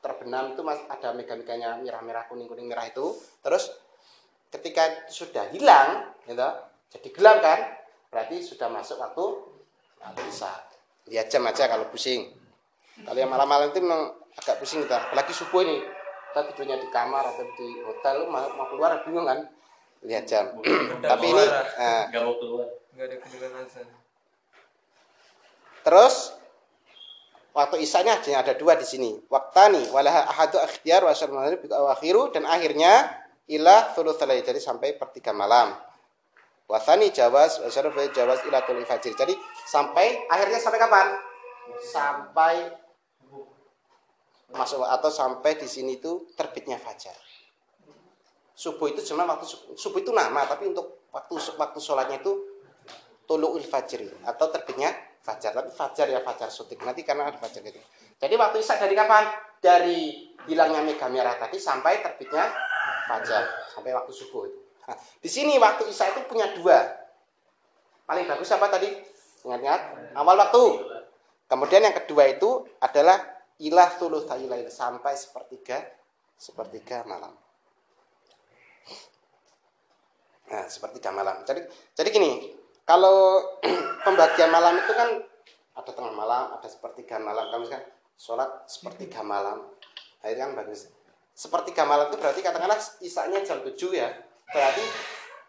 [0.00, 3.14] terbenam itu mas, ada mega-meganya merah-merah kuning-kuning merah itu.
[3.42, 3.74] Terus
[4.50, 6.50] ketika sudah hilang, gitu,
[6.94, 7.60] jadi gelap kan?
[8.08, 9.24] Berarti sudah masuk waktu
[10.00, 10.52] waktu isya.
[11.10, 12.30] Lihat jam aja kalau pusing.
[13.04, 15.10] Kalau yang malam-malam itu memang agak pusing kita.
[15.10, 15.84] Apalagi subuh ini
[16.32, 19.44] kita tidurnya di kamar atau di hotel mau, mau keluar bingung kan?
[20.04, 20.44] Lihat jam.
[21.10, 21.44] Tapi ini
[21.76, 22.68] eh, Gak mau keluar.
[22.96, 23.88] Enggak ada kedengaran azan.
[25.86, 26.34] terus
[27.56, 29.16] waktu isanya hanya ada dua di sini.
[29.32, 33.08] Waktani walaha ahadu akhtiyar wa maghrib wa akhiru dan akhirnya
[33.48, 34.44] ila thulutsal lail.
[34.44, 35.72] jadi sampai pertiga malam.
[36.68, 39.16] Wasani jawaz wa asyar jawaz ila tul fajr.
[39.16, 39.32] Jadi
[39.64, 41.06] sampai akhirnya sampai kapan?
[41.80, 42.54] Sampai
[44.52, 47.16] masuk atau sampai di sini itu terbitnya fajar.
[48.56, 52.32] Subuh itu sebenarnya waktu subuh, subuh itu nama tapi untuk waktu waktu sholatnya itu
[53.26, 54.94] tulu'ul fajri atau terbitnya
[55.26, 57.82] fajar tapi fajar ya fajar sutik nanti karena ada fajar gitu.
[58.22, 59.26] Jadi waktu isya dari kapan?
[59.58, 62.46] Dari hilangnya mega merah tadi sampai terbitnya
[63.10, 64.46] fajar sampai waktu subuh
[64.86, 66.78] nah, di sini waktu isya itu punya dua.
[68.06, 68.86] Paling bagus apa tadi?
[69.42, 70.14] Ingat-ingat?
[70.14, 70.64] Awal waktu.
[71.50, 73.18] Kemudian yang kedua itu adalah
[73.58, 75.82] ilah tuluh ta'ilail sampai sepertiga
[76.38, 77.34] sepertiga malam.
[80.46, 81.42] Nah, sepertiga malam.
[81.42, 81.66] Jadi,
[81.98, 82.54] jadi gini,
[82.86, 83.42] kalau
[84.06, 85.18] pembagian malam itu kan
[85.76, 87.50] ada tengah malam, ada sepertiga malam.
[87.50, 87.84] Kalau misalkan
[88.16, 89.66] sholat sepertiga malam
[90.22, 90.88] akhirnya kan bagus.
[91.36, 94.08] Sepertiga malam itu berarti katakanlah isaknya jam 7 ya.
[94.48, 94.84] Berarti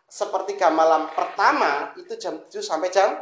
[0.09, 3.15] sepertiga malam pertama itu jam 7 sampai jam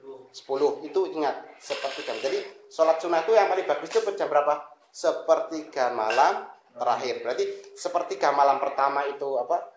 [0.00, 2.16] 10 itu ingat sepertiga.
[2.22, 4.64] Jadi sholat sunnah itu yang paling bagus itu jam berapa?
[4.88, 7.20] Sepertiga malam terakhir.
[7.20, 7.44] Berarti
[7.76, 9.69] sepertiga malam pertama itu apa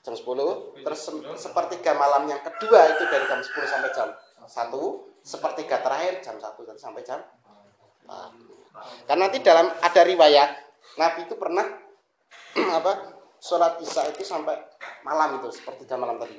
[0.00, 4.08] jam 10 terus se- sepertiga malam yang kedua itu dari jam 10 sampai jam
[4.44, 4.72] 1
[5.20, 7.20] sepertiga terakhir jam 1 sampai jam
[8.08, 8.50] 4
[9.06, 10.50] karena nanti dalam ada riwayat
[10.96, 11.66] Nabi itu pernah
[12.78, 12.92] apa
[13.40, 14.56] sholat isya itu sampai
[15.06, 16.38] malam itu sepertiga malam tadi.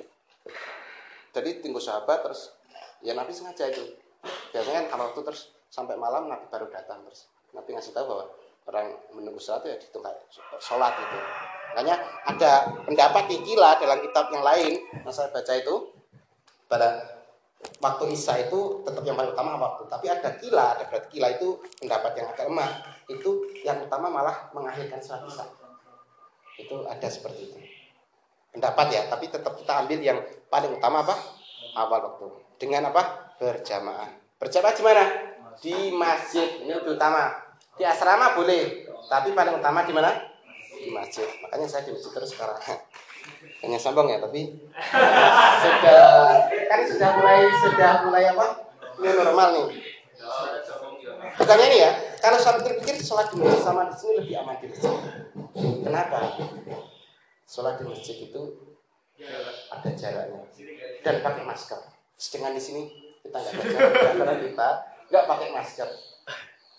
[1.31, 2.51] Jadi tunggu sahabat terus
[3.01, 3.95] ya Nabi sengaja itu.
[4.53, 5.41] Biasanya kan kalau itu terus
[5.71, 7.31] sampai malam Nabi baru datang terus.
[7.55, 8.25] Nabi ngasih tahu bahwa
[8.69, 10.05] orang menunggu sholat ya dihitung
[10.61, 11.19] sholat itu
[11.71, 11.95] makanya
[12.27, 15.75] ada pendapat Ikila dalam kitab yang lain yang saya baca itu
[16.71, 17.21] pada
[17.81, 19.85] waktu isya itu tetap yang paling utama waktu.
[19.89, 22.71] Tapi ada kila ada berarti kila itu pendapat yang agak lemah.
[23.09, 25.45] Itu yang utama malah mengakhirkan sholat isya.
[26.57, 27.57] Itu ada seperti itu.
[28.51, 31.15] Pendapat ya tapi tetap kita ambil yang paling utama apa?
[31.77, 32.27] Awal waktu.
[32.59, 33.35] Dengan apa?
[33.39, 34.09] Berjamaah.
[34.37, 35.05] Berjamaah di mana?
[35.61, 36.49] Di masjid.
[36.65, 37.50] Ini lebih utama
[37.81, 40.13] di asrama boleh tapi paling utama di mana?
[40.69, 41.25] Di masjid.
[41.41, 42.61] Makanya saya di masjid terus sekarang.
[43.65, 44.53] Hanya sombong ya tapi
[45.65, 46.01] sudah
[46.69, 48.69] kan sudah mulai sudah mulai apa?
[49.01, 49.81] New normal nih.
[51.41, 54.67] Bukannya ini ya kalau saya pikir-pikir sholat di masjid sama di sini lebih aman di
[54.69, 54.93] masjid.
[55.81, 56.17] Kenapa?
[57.49, 58.41] Sholat di masjid itu
[59.73, 60.41] ada jaraknya.
[61.01, 61.81] Dan pakai masker.
[62.13, 62.81] Sedangkan di sini
[63.25, 63.91] kita nggak ada jarak.
[64.21, 64.69] Karena kita
[65.09, 65.89] nggak pakai masker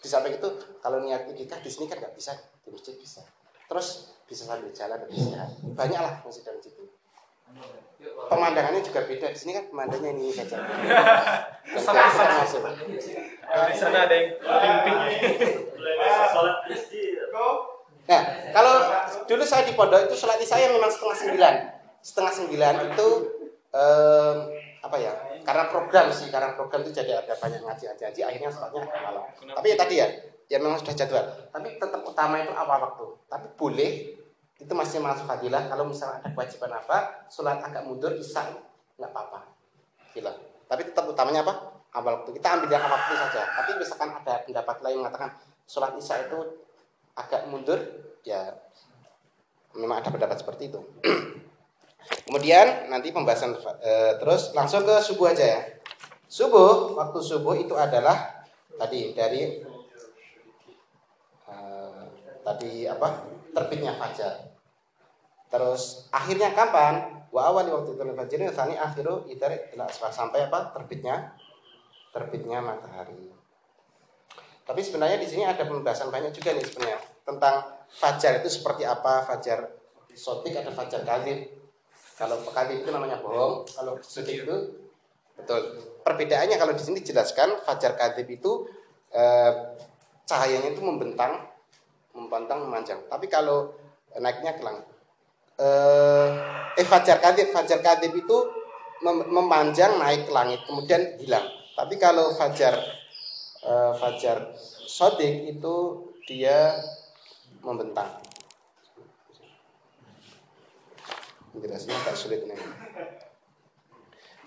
[0.02, 0.48] di samping itu
[0.82, 2.34] kalau niat itikaf di sini kan nggak bisa
[2.66, 3.22] di masjid bisa.
[3.70, 6.84] Terus bisa sambil jalan lebih sehat banyak lah masjid dan masjid itu
[8.28, 9.26] pemandangannya juga beda.
[9.30, 10.58] Di sini kan pemandangannya ini saja.
[11.62, 12.62] Dan kita masuk.
[13.46, 15.54] Di sana ada yang masjid.
[18.02, 18.74] Nah, kalau
[19.30, 21.54] dulu saya di pondok itu sholat isya memang setengah sembilan.
[22.02, 23.08] Setengah sembilan itu
[23.70, 24.36] em,
[24.82, 25.12] apa ya?
[25.42, 28.20] Karena program sih, karena program itu jadi ada banyak ngaji ngaji ngaji.
[28.24, 29.22] Akhirnya sholatnya malam.
[29.30, 30.06] Tapi ya tadi ya,
[30.48, 31.24] ya memang sudah jadwal.
[31.50, 33.06] Tapi tetap utama itu awal waktu.
[33.26, 33.90] Tapi boleh
[34.58, 35.66] itu masih masuk fadilah.
[35.66, 38.46] Kalau misalnya ada kewajiban apa, sholat agak mundur isya
[38.96, 39.50] nggak apa-apa.
[40.14, 40.32] Gila.
[40.70, 41.54] Tapi tetap utamanya apa?
[41.92, 42.30] Awal waktu.
[42.40, 43.42] Kita ambil yang awal waktu saja.
[43.52, 45.30] Tapi misalkan ada pendapat lain mengatakan
[45.66, 46.38] sholat isya itu
[47.16, 47.78] agak mundur
[48.24, 48.56] ya
[49.76, 50.80] memang ada pendapat seperti itu
[52.26, 55.60] kemudian nanti pembahasan eh, terus langsung ke subuh aja ya.
[56.26, 58.44] Subuh waktu subuh itu adalah
[58.80, 59.60] tadi dari
[61.48, 62.02] eh,
[62.42, 64.52] tadi apa terbitnya fajar.
[65.52, 67.24] Terus akhirnya kapan?
[67.32, 71.32] Wa awali waktu itu fajar ini akhiru idar ila asfar sampai apa terbitnya
[72.12, 73.32] terbitnya matahari.
[74.62, 77.56] Tapi sebenarnya di sini ada pembahasan banyak juga nih sebenarnya tentang
[77.88, 79.68] fajar itu seperti apa, fajar
[80.12, 81.61] sotik ada fajar kadib.
[82.22, 84.56] Kalau kadib itu namanya bohong, kalau sotik itu
[85.34, 85.58] betul.
[86.06, 88.62] Perbedaannya kalau di sini dijelaskan fajar kadib itu
[89.10, 89.74] eh,
[90.22, 91.50] cahayanya itu membentang,
[92.14, 93.02] membentang memanjang.
[93.10, 93.74] Tapi kalau
[94.14, 94.86] naiknya ke langit.
[95.58, 96.28] Eh,
[96.78, 98.38] eh fajar kadib, fajar kadib itu
[99.02, 101.50] mem- memanjang naik ke langit kemudian hilang.
[101.74, 102.78] Tapi kalau fajar
[103.66, 104.54] eh, fajar
[104.86, 106.78] sodik itu dia
[107.66, 108.21] membentang.
[111.52, 112.58] Penjelasannya agak sulit nih.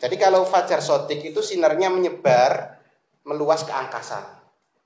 [0.01, 2.81] Jadi kalau fajar sodik itu sinarnya menyebar
[3.23, 4.43] meluas ke angkasa.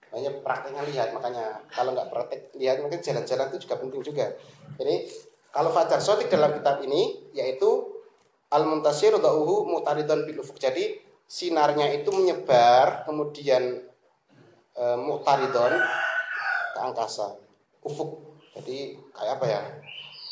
[0.10, 4.26] Makanya prakteknya lihat, makanya kalau nggak praktek lihat mungkin jalan-jalan itu juga penting juga.
[4.78, 4.96] Jadi
[5.50, 7.90] kalau fajar sodik dalam kitab ini yaitu
[8.50, 10.58] al muntasir uhu mutaridon bil ufuk.
[10.62, 10.98] Jadi
[11.30, 13.86] sinarnya itu menyebar kemudian
[14.74, 15.78] e, mutaridon
[16.74, 17.38] ke angkasa
[17.86, 19.62] ufuk jadi kayak apa ya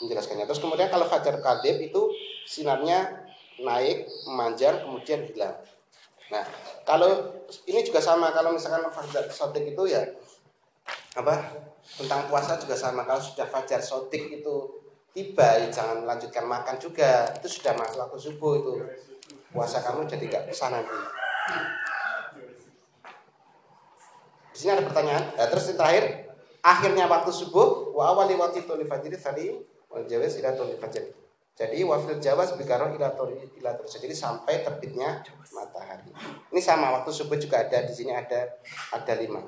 [0.04, 0.46] menjelaskannya.
[0.46, 2.12] Terus kemudian kalau fajar kadib itu
[2.46, 3.26] sinarnya
[3.62, 5.58] naik memanjang kemudian hilang.
[6.30, 6.44] Nah
[6.86, 7.34] kalau
[7.66, 8.30] ini juga sama.
[8.32, 10.04] Kalau misalkan fajar sodik itu ya
[11.18, 11.34] apa
[11.98, 13.08] tentang puasa juga sama.
[13.08, 14.56] Kalau sudah fajar sodik itu
[15.18, 17.26] tiba ya jangan lanjutkan makan juga.
[17.34, 18.74] Itu sudah masuk waktu subuh itu.
[19.50, 20.94] Puasa kamu jadi gak bisa nanti.
[24.52, 25.24] Di sini ada pertanyaan.
[25.38, 26.06] Nah, terus yang terakhir,
[26.66, 29.54] akhirnya waktu subuh, wa awali waktu fajr tadi
[29.92, 31.04] wal jawaz ila fajr.
[31.58, 36.14] Jadi wafil jawaz bikaroh ila tuli ila Jadi sampai terbitnya matahari.
[36.54, 38.46] Ini sama waktu subuh juga ada di sini ada
[38.94, 39.42] ada lima.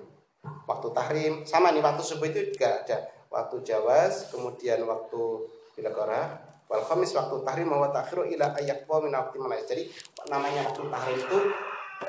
[0.65, 2.97] Waktu tahrim sama nih waktu subuh itu juga ada
[3.29, 5.21] waktu jawaz, kemudian waktu
[5.77, 6.33] bilakora,
[6.65, 9.69] wal khamis waktu tahrim wa takhiru ila ayaqwa min waqti.
[9.69, 9.83] Jadi
[10.33, 11.39] namanya waktu tahrim itu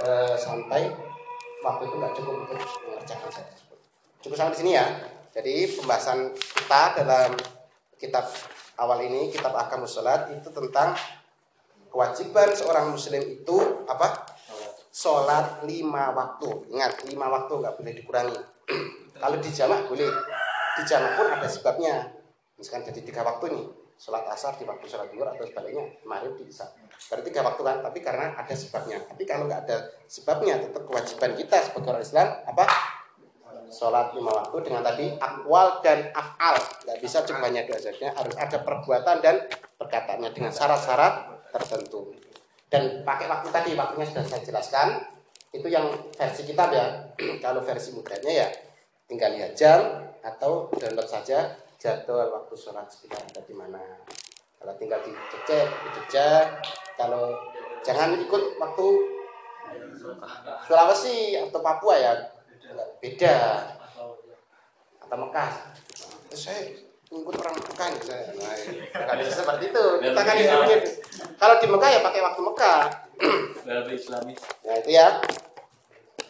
[0.00, 0.88] eh, sampai
[1.60, 2.58] waktu itu nggak cukup untuk
[2.88, 3.76] mengerjakan satu
[4.20, 4.86] cukup sampai di sini ya.
[5.30, 7.32] Jadi pembahasan kita dalam
[8.00, 8.24] kitab
[8.80, 10.96] awal ini, kitab Ahkamus Salat itu tentang
[11.92, 14.24] kewajiban seorang muslim itu apa?
[14.90, 16.72] Sholat lima waktu.
[16.72, 18.38] Ingat, lima waktu nggak boleh dikurangi.
[19.22, 20.10] Kalau di jamak boleh.
[20.80, 22.10] Di jamak pun ada sebabnya.
[22.56, 23.66] Misalkan jadi tiga waktu nih.
[24.00, 26.64] Sholat asar di waktu sholat duhur atau sebaliknya maghrib di isya.
[27.12, 28.96] Berarti tiga waktu kan, tapi karena ada sebabnya.
[29.04, 29.76] Tapi kalau nggak ada
[30.08, 32.64] sebabnya, tetap kewajiban kita sebagai orang Islam apa?
[33.70, 36.58] Sholat lima waktu dengan tadi akwal dan afal.
[36.84, 38.10] Nggak bisa cuma hanya dua saja.
[38.12, 39.46] Harus ada perbuatan dan
[39.78, 42.10] perkataannya dengan syarat-syarat tertentu.
[42.66, 44.88] Dan pakai waktu tadi, waktunya sudah saya jelaskan.
[45.54, 46.86] Itu yang versi kita ya.
[47.44, 48.48] Kalau versi mudanya ya
[49.10, 53.82] tinggal lihat jam atau download saja jadwal waktu sholat sekitar ada di mana.
[54.60, 56.28] Kalau tinggal di Jogja, di Jogja.
[56.94, 57.32] Kalau
[57.80, 58.86] jangan ikut waktu
[60.66, 62.12] Sulawesi atau Papua ya
[63.00, 63.36] beda
[65.02, 65.50] atau Mekah.
[66.30, 66.60] Saya
[67.10, 68.24] ngikut orang Mekah nih saya.
[68.38, 68.54] Nah,
[68.94, 69.84] nggak bisa seperti itu.
[69.98, 70.36] Kita kan.
[71.40, 72.80] Kalau di Mekah ya pakai waktu Mekah.
[73.66, 74.40] Lebih islamis.
[74.62, 75.18] Nah itu ya.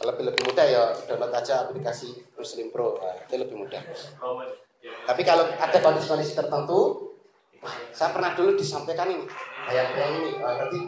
[0.00, 2.96] Lebih, lebih mudah ya download aja aplikasi Muslim Pro.
[2.96, 3.84] Nah, itu lebih mudah.
[4.80, 7.12] Tapi kalau ada kondisi-kondisi tertentu,
[7.60, 9.28] wah, saya pernah dulu disampaikan ini,
[9.68, 10.80] bayang-bayang ini, oh, berarti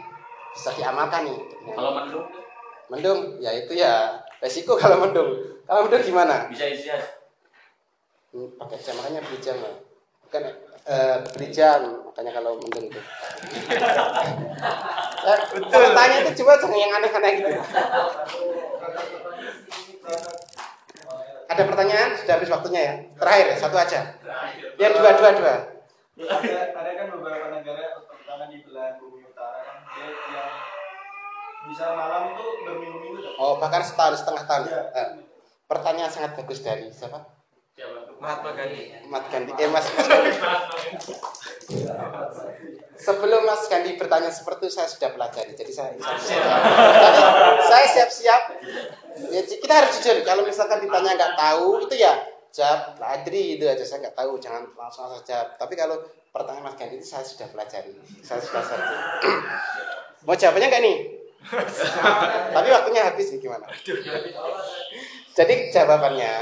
[0.49, 1.39] bisa diamalkan nih.
[1.77, 2.25] Kalau mendung
[2.89, 5.39] Mendung, ya itu ya resiko kalau mendung.
[5.63, 6.51] Kalau mendung gimana?
[6.51, 6.91] bisa isi
[8.33, 9.69] Hmm, pakai jam makanya beli jam ya.
[10.25, 10.41] Bukan
[10.89, 12.97] eh, beli jam makanya kalau mendung itu.
[15.29, 15.37] eh,
[15.69, 17.49] kalau tanya itu coba jangan yang aneh-aneh gitu.
[21.45, 22.17] Ada pertanyaan?
[22.17, 22.93] Sudah habis waktunya ya.
[23.21, 24.01] Terakhir ya, satu aja.
[24.81, 25.55] Yang dua dua dua.
[26.13, 30.49] ada, ada kan beberapa negara terutama di belahan bumi utara kan dia yang
[31.63, 33.39] bisa malam itu berminggu-minggu.
[33.39, 34.63] Oh bahkan setahun setengah tahun.
[34.67, 34.81] Iya.
[34.93, 35.09] Eh,
[35.67, 37.23] pertanyaan sangat bagus dari siapa?
[38.23, 38.93] Mahatma Gandhi.
[39.11, 39.51] Mas Gandhi.
[39.59, 39.85] Eh Mas.
[42.95, 45.51] Sebelum Mas Gandhi bertanya seperti itu saya sudah pelajari.
[45.51, 47.21] Jadi saya saya, Jadi,
[47.67, 48.41] saya siap-siap.
[49.27, 50.23] Ya, kita harus jujur.
[50.23, 52.15] Kalau misalkan ditanya nggak tahu itu ya
[52.53, 54.39] jawab "La adri itu aja saya nggak tahu.
[54.39, 55.59] Jangan langsung langsung jawab.
[55.59, 55.99] Tapi kalau
[56.31, 57.91] pertanyaan Mas Gandhi itu saya sudah pelajari.
[58.23, 59.39] Saya sudah searching.
[60.29, 60.97] Mau jawabannya nggak nih?
[62.55, 63.67] Tapi waktunya habis nih gimana?
[65.33, 66.33] Jadi jawabannya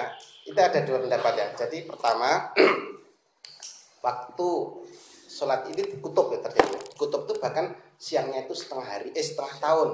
[0.45, 1.47] itu ada dua pendapat ya.
[1.55, 2.51] Jadi pertama
[4.05, 4.49] waktu
[5.31, 6.77] sholat ini kutub ya terjadi.
[6.97, 9.89] Kutub itu bahkan siangnya itu setengah hari, eh setengah tahun,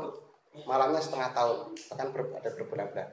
[0.63, 1.57] malamnya setengah tahun,
[1.91, 3.07] bahkan ber, ada berbulan-bulan.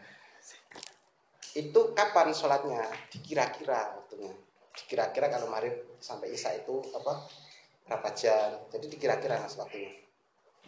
[1.54, 2.82] Itu kapan sholatnya?
[3.10, 4.34] Dikira-kira waktunya.
[4.74, 7.26] Dikira-kira kalau maghrib sampai isya itu apa?
[7.86, 8.66] Berapa jam?
[8.74, 10.03] Jadi dikira-kira mas waktunya.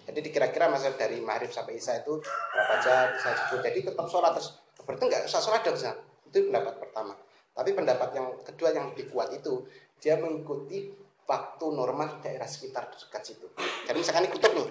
[0.06, 3.06] Jadi dikira-kira masa dari maghrib sampai isya itu berapa jam?
[3.18, 3.58] Isya subuh.
[3.58, 4.54] Jadi tetap sholat terus.
[4.86, 5.74] Berarti nggak usah sholat dong.
[5.74, 5.98] Zat.
[6.30, 7.18] Itu pendapat pertama.
[7.56, 9.66] Tapi pendapat yang kedua yang lebih kuat itu
[9.98, 10.94] dia mengikuti
[11.26, 13.50] waktu normal daerah sekitar dekat situ.
[13.88, 14.68] Jadi misalkan ini kutub nih,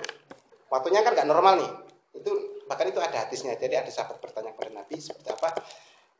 [0.71, 1.71] waktunya kan nggak normal nih.
[2.15, 2.31] Itu
[2.69, 3.59] bahkan itu ada hadisnya.
[3.59, 5.51] Jadi ada sahabat bertanya kepada Nabi seperti apa.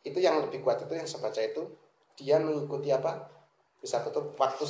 [0.03, 1.63] Itu yang lebih kuat itu yang saya baca itu
[2.19, 3.31] dia mengikuti apa?
[3.79, 4.65] Bisa tutup waktu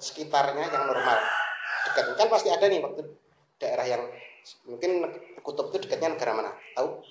[0.00, 1.18] sekitarnya yang normal.
[1.86, 3.06] Dekat kan pasti ada nih waktu
[3.56, 4.02] daerah yang
[4.68, 5.02] mungkin
[5.42, 6.50] kutub itu dekatnya negara mana?
[6.76, 7.02] Tahu?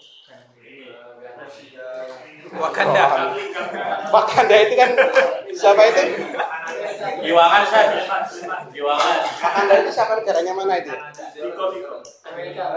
[2.56, 3.04] Wakanda.
[4.14, 4.90] Wakanda itu kan
[5.52, 6.02] siapa itu?
[7.26, 7.98] Giwangan saya.
[8.70, 9.18] Giwangan.
[9.42, 10.94] Wakanda itu siapa negaranya mana itu?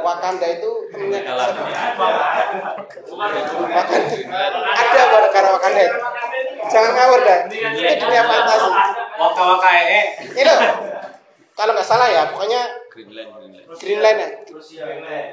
[0.03, 1.21] Wakanda itu temennya?
[3.69, 4.01] Wakanda.
[4.65, 5.99] Ada apa negara Wakanda itu?
[6.69, 7.39] Jangan ngawur dah.
[7.53, 8.71] Itu dunia fantasi.
[9.19, 10.03] Waka waka ee.
[10.35, 10.55] Itu
[11.59, 13.79] kalau nggak salah ya, pokoknya Greenland, Greenland.
[13.79, 14.29] Greenland ya.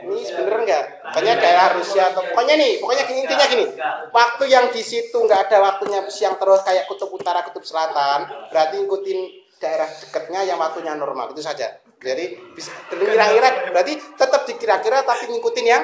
[0.05, 0.83] Ini sebenernya enggak?
[1.11, 3.65] Pokoknya daerah Rusia atau pokoknya nih, pokoknya gini, intinya gini.
[4.11, 8.75] Waktu yang di situ nggak ada waktunya siang terus kayak kutub utara, kutub selatan, berarti
[8.83, 9.19] ikutin
[9.57, 11.79] daerah dekatnya yang waktunya normal itu saja.
[11.95, 15.83] Jadi bisa kira-kira berarti tetap dikira-kira tapi ngikutin yang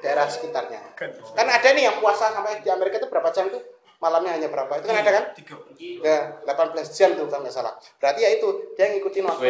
[0.00, 0.96] daerah sekitarnya.
[1.36, 3.60] Kan ada nih yang puasa sampai di Amerika itu berapa jam tuh?
[4.02, 4.82] Malamnya hanya berapa?
[4.82, 5.24] Itu kan ada kan?
[5.78, 7.78] Ya, 18 jam tuh kalau nggak salah.
[8.02, 9.42] Berarti ya itu dia ngikutin waktu.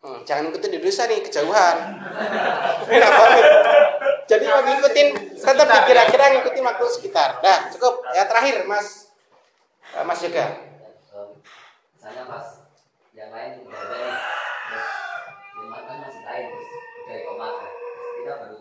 [0.00, 1.76] Hmm, jangan ikutin di Indonesia nih kejauhan.
[2.96, 3.44] Enak banget.
[4.24, 7.36] Jadi mau ngikutin tetap dikira-kira ngikutin waktu sekitar.
[7.44, 8.00] Nah cukup.
[8.16, 9.12] Ya terakhir Mas
[9.92, 10.46] eh, Mas Yoga.
[12.00, 12.46] misalnya pas
[13.12, 14.16] yang lain udah ada nih
[14.72, 14.88] terus
[15.52, 16.70] Jumat kan masih lain terus
[17.04, 18.58] udah koma kan terus kita baru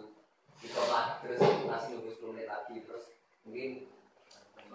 [0.60, 3.06] di koma terus masih nunggu 10 menit lagi terus
[3.48, 3.70] mungkin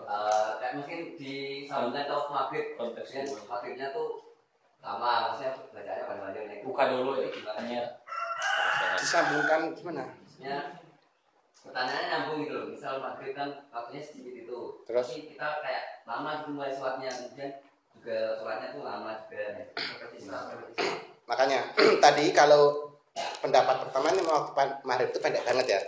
[0.00, 1.34] eh, kayak mungkin di
[1.68, 3.28] sambungan atau maghrib Konteksnya.
[3.44, 4.23] maghribnya tuh
[4.84, 7.30] lama maksudnya bacaannya panjang-panjang naik Buka dulu itu ya.
[7.32, 7.82] gimana
[8.94, 10.02] Disambungkan gimana?
[10.12, 10.56] maksudnya
[11.64, 15.06] pertanyaannya nyambung gitu loh misal maghrib kan waktunya sedikit itu Terus?
[15.08, 17.50] tapi kita kayak lama gitu mulai sholatnya kemudian
[17.96, 20.86] juga sholatnya tuh lama juga seperti itu seperti itu
[21.24, 21.60] Makanya
[22.04, 22.92] tadi kalau
[23.40, 24.44] pendapat pertama ini mau
[24.84, 25.80] maghrib itu pendek banget ya.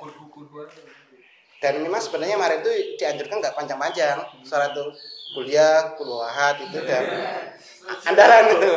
[1.61, 4.17] Dan memang sebenarnya maghrib itu dianjurkan nggak panjang-panjang.
[4.41, 4.89] Sholat tuh
[5.37, 7.05] kuliah, kuluahat itu dan
[7.87, 8.71] andalan itu.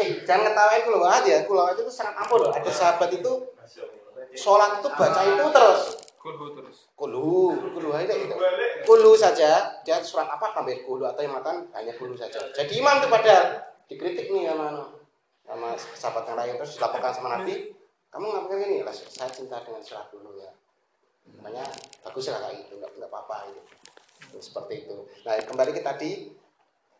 [0.00, 1.38] Eh jangan ngetawain kuluahat ya.
[1.48, 2.50] Kuluahat itu sangat ampuh loh.
[2.52, 3.32] Ada sahabat itu
[4.36, 5.82] sholat itu baca itu terus.
[6.20, 6.78] Kulhu terus.
[6.98, 8.34] Kulu, kulu aja itu.
[8.82, 12.42] Kulu saja, dia surat apa tambahin kulu atau yang makan hanya kulu saja.
[12.50, 14.90] Jadi imam itu padahal dikritik nih sama
[15.46, 17.70] sama sahabat yang lain terus dilaporkan sama Nabi,
[18.10, 18.82] kamu ngapain ini?
[18.82, 20.50] Lah, saya cinta dengan surat dulu ya.
[21.38, 21.62] Makanya
[22.02, 23.62] bagus lah kayak gitu, nggak apa-apa gitu.
[24.34, 24.96] Tuh, Seperti itu.
[25.22, 26.34] Nah kembali ke tadi,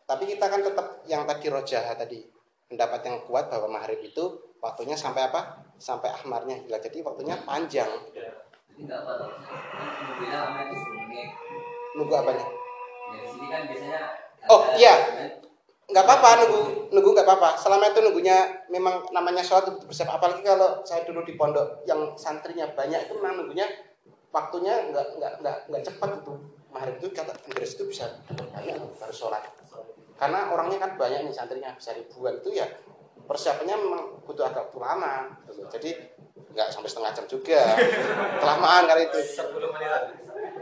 [0.07, 2.23] tapi kita kan tetap yang tadi rojah tadi
[2.71, 5.67] pendapat yang kuat bahwa maghrib itu waktunya sampai apa?
[5.77, 6.63] Sampai ahmarnya.
[6.63, 7.91] Bila jadi waktunya panjang.
[8.87, 9.13] apa
[10.95, 11.29] menit
[11.97, 12.45] Nunggu apanya?
[13.07, 13.63] di sini kan
[14.47, 14.93] Oh, iya.
[15.87, 20.43] nggak apa-apa nunggu nunggu nggak apa-apa selama itu nunggunya memang namanya sholat itu bersiap apalagi
[20.43, 23.63] kalau saya dulu di pondok yang santrinya banyak itu memang nunggunya
[24.35, 26.33] waktunya nggak nggak nggak nggak cepat itu
[26.75, 29.47] maghrib itu kata beres itu bisa banyak baru sholat
[30.17, 32.41] karena orangnya kan banyak nih santrinya bisa ribuan.
[32.41, 32.65] Itu ya
[33.29, 35.13] persiapannya memang butuh agak waktu lama
[35.45, 35.61] gitu.
[35.67, 35.91] jadi
[36.57, 37.61] nggak sampai setengah jam juga.
[38.41, 39.19] Kelamaan kali itu.
[39.21, 40.03] 10 menitan.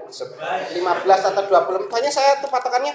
[0.05, 2.93] 15 atau 20 makanya saya tuh patokannya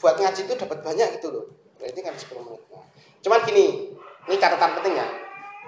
[0.00, 1.44] buat ngaji itu dapat banyak gitu loh.
[1.76, 2.62] Berarti kan 10 menit.
[3.20, 3.92] Cuman gini
[4.30, 5.06] ini catatan penting ya.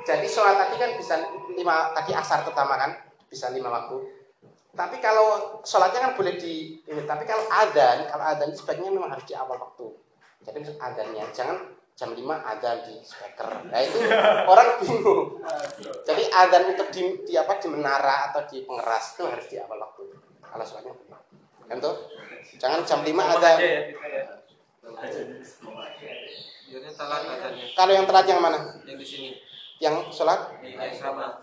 [0.07, 1.19] Jadi sholat tadi kan bisa
[1.51, 2.95] lima tadi asar pertama kan
[3.27, 4.16] bisa lima waktu
[4.77, 9.09] tapi kalau sholatnya kan boleh di ini tapi kalau adan kalau adan itu sebaiknya memang
[9.09, 9.89] harus di awal waktu
[10.45, 11.57] jadi misal adannya jangan
[11.97, 13.97] jam 5 adan di speaker nah itu
[14.53, 15.41] orang bingung
[16.05, 19.81] jadi adan itu di, di apa di menara atau di pengeras itu harus di awal
[19.81, 20.05] waktu
[20.45, 21.21] kalau sholatnya boleh.
[21.67, 21.95] kan tuh
[22.61, 24.25] jangan jam 5 Ngomong ada aja ya ya.
[24.87, 25.41] Adanya.
[27.75, 29.29] kalau yang telat yang mana Yang di sini.
[29.81, 31.41] yang sholat Di asrama.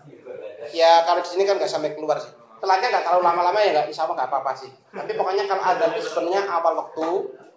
[0.70, 2.30] ya kalau di sini kan nggak sampai keluar sih
[2.64, 4.70] telatnya nggak terlalu lama-lama ya nggak insya Allah nggak apa-apa sih.
[4.88, 7.08] Tapi pokoknya kalau ada itu sebenarnya awal waktu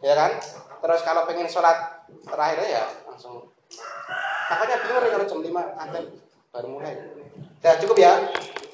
[0.04, 0.32] ya kan?
[0.78, 3.48] Terus kalau pengen sholat terakhirnya ya langsung.
[4.48, 5.50] Takutnya bingung nih kalau jam 5
[5.80, 6.00] ada
[6.52, 6.94] baru mulai.
[7.60, 8.14] Ya cukup ya?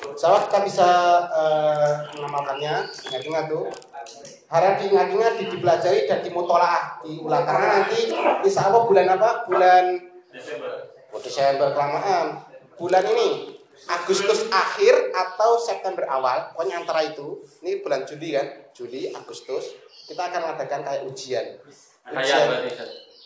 [0.04, 0.90] Insya kita bisa
[1.32, 2.74] eh, mengamalkannya.
[3.10, 3.70] Ingat-ingat tuh.
[4.50, 7.42] Harap diingat-ingat di- dipelajari dan dimutolaah diulang.
[7.42, 8.10] Karena nanti
[8.44, 9.30] insya Allah bulan apa?
[9.46, 9.86] Bulan
[11.14, 12.42] Oh, Desember kelamaan.
[12.74, 13.53] Bulan ini
[13.84, 17.44] Agustus akhir atau September awal, pokoknya antara itu.
[17.64, 19.76] Ini bulan Juli kan, Juli, Agustus.
[20.08, 21.46] Kita akan mengadakan kayak ujian.
[22.12, 22.48] Ujian,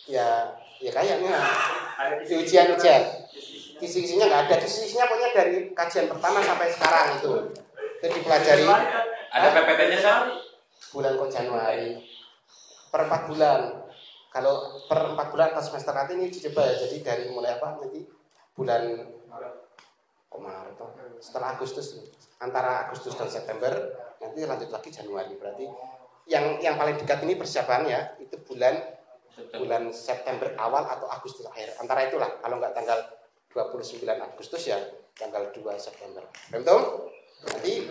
[0.10, 1.38] ya, ya kayaknya.
[2.26, 3.04] Di ujian-ujian.
[3.78, 4.56] Kisi-kisinya nggak ada.
[4.58, 7.32] Kisi-kisinya pokoknya dari kajian pertama sampai sekarang itu.
[8.02, 8.66] Itu dipelajari
[9.28, 10.48] Ada PPT-nya Sal?
[10.92, 12.00] bulan kok Januari
[12.88, 13.60] per empat bulan
[14.32, 18.08] kalau per empat bulan atau semester nanti ini dicoba ya jadi dari mulai apa nanti
[18.56, 18.82] bulan
[20.36, 20.76] Maret
[21.24, 21.98] setelah Agustus
[22.38, 23.72] antara Agustus dan September
[24.20, 25.34] nanti lanjut lagi Januari.
[25.40, 25.66] Berarti
[26.28, 28.76] yang yang paling dekat ini persiapan ya itu bulan
[29.56, 31.80] bulan September awal atau Agustus akhir.
[31.80, 33.00] Antara itulah kalau nggak tanggal
[33.56, 34.78] 29 Agustus ya
[35.16, 36.24] tanggal 2 September.
[36.66, 37.14] Toh?
[37.38, 37.86] nanti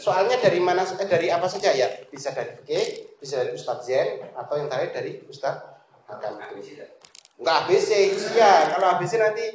[0.00, 1.86] soalnya dari mana eh, dari apa saja ya?
[2.08, 2.84] Bisa dari fikih
[3.20, 5.60] bisa dari Ustadz Zen atau yang terakhir dari Ustadz
[6.08, 6.40] Hakam
[7.40, 7.90] enggak ABC
[8.36, 8.72] iya.
[8.72, 9.46] Kalau ABC nanti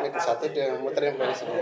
[0.00, 1.60] ini satu dia muternya dari sama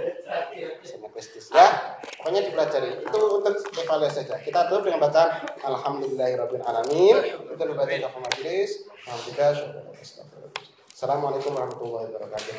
[0.87, 3.03] sama Kristus ya pokoknya dipelajari.
[3.03, 4.37] Itu untuk evaluasi saja.
[4.39, 8.71] Kita tutup dengan bacaan Alhamdulillahirabbil alamin itu dibaca ke majelis.
[9.09, 9.51] Alhamdulillah
[10.93, 12.55] Assalamualaikum warahmatullahi wabarakatuh.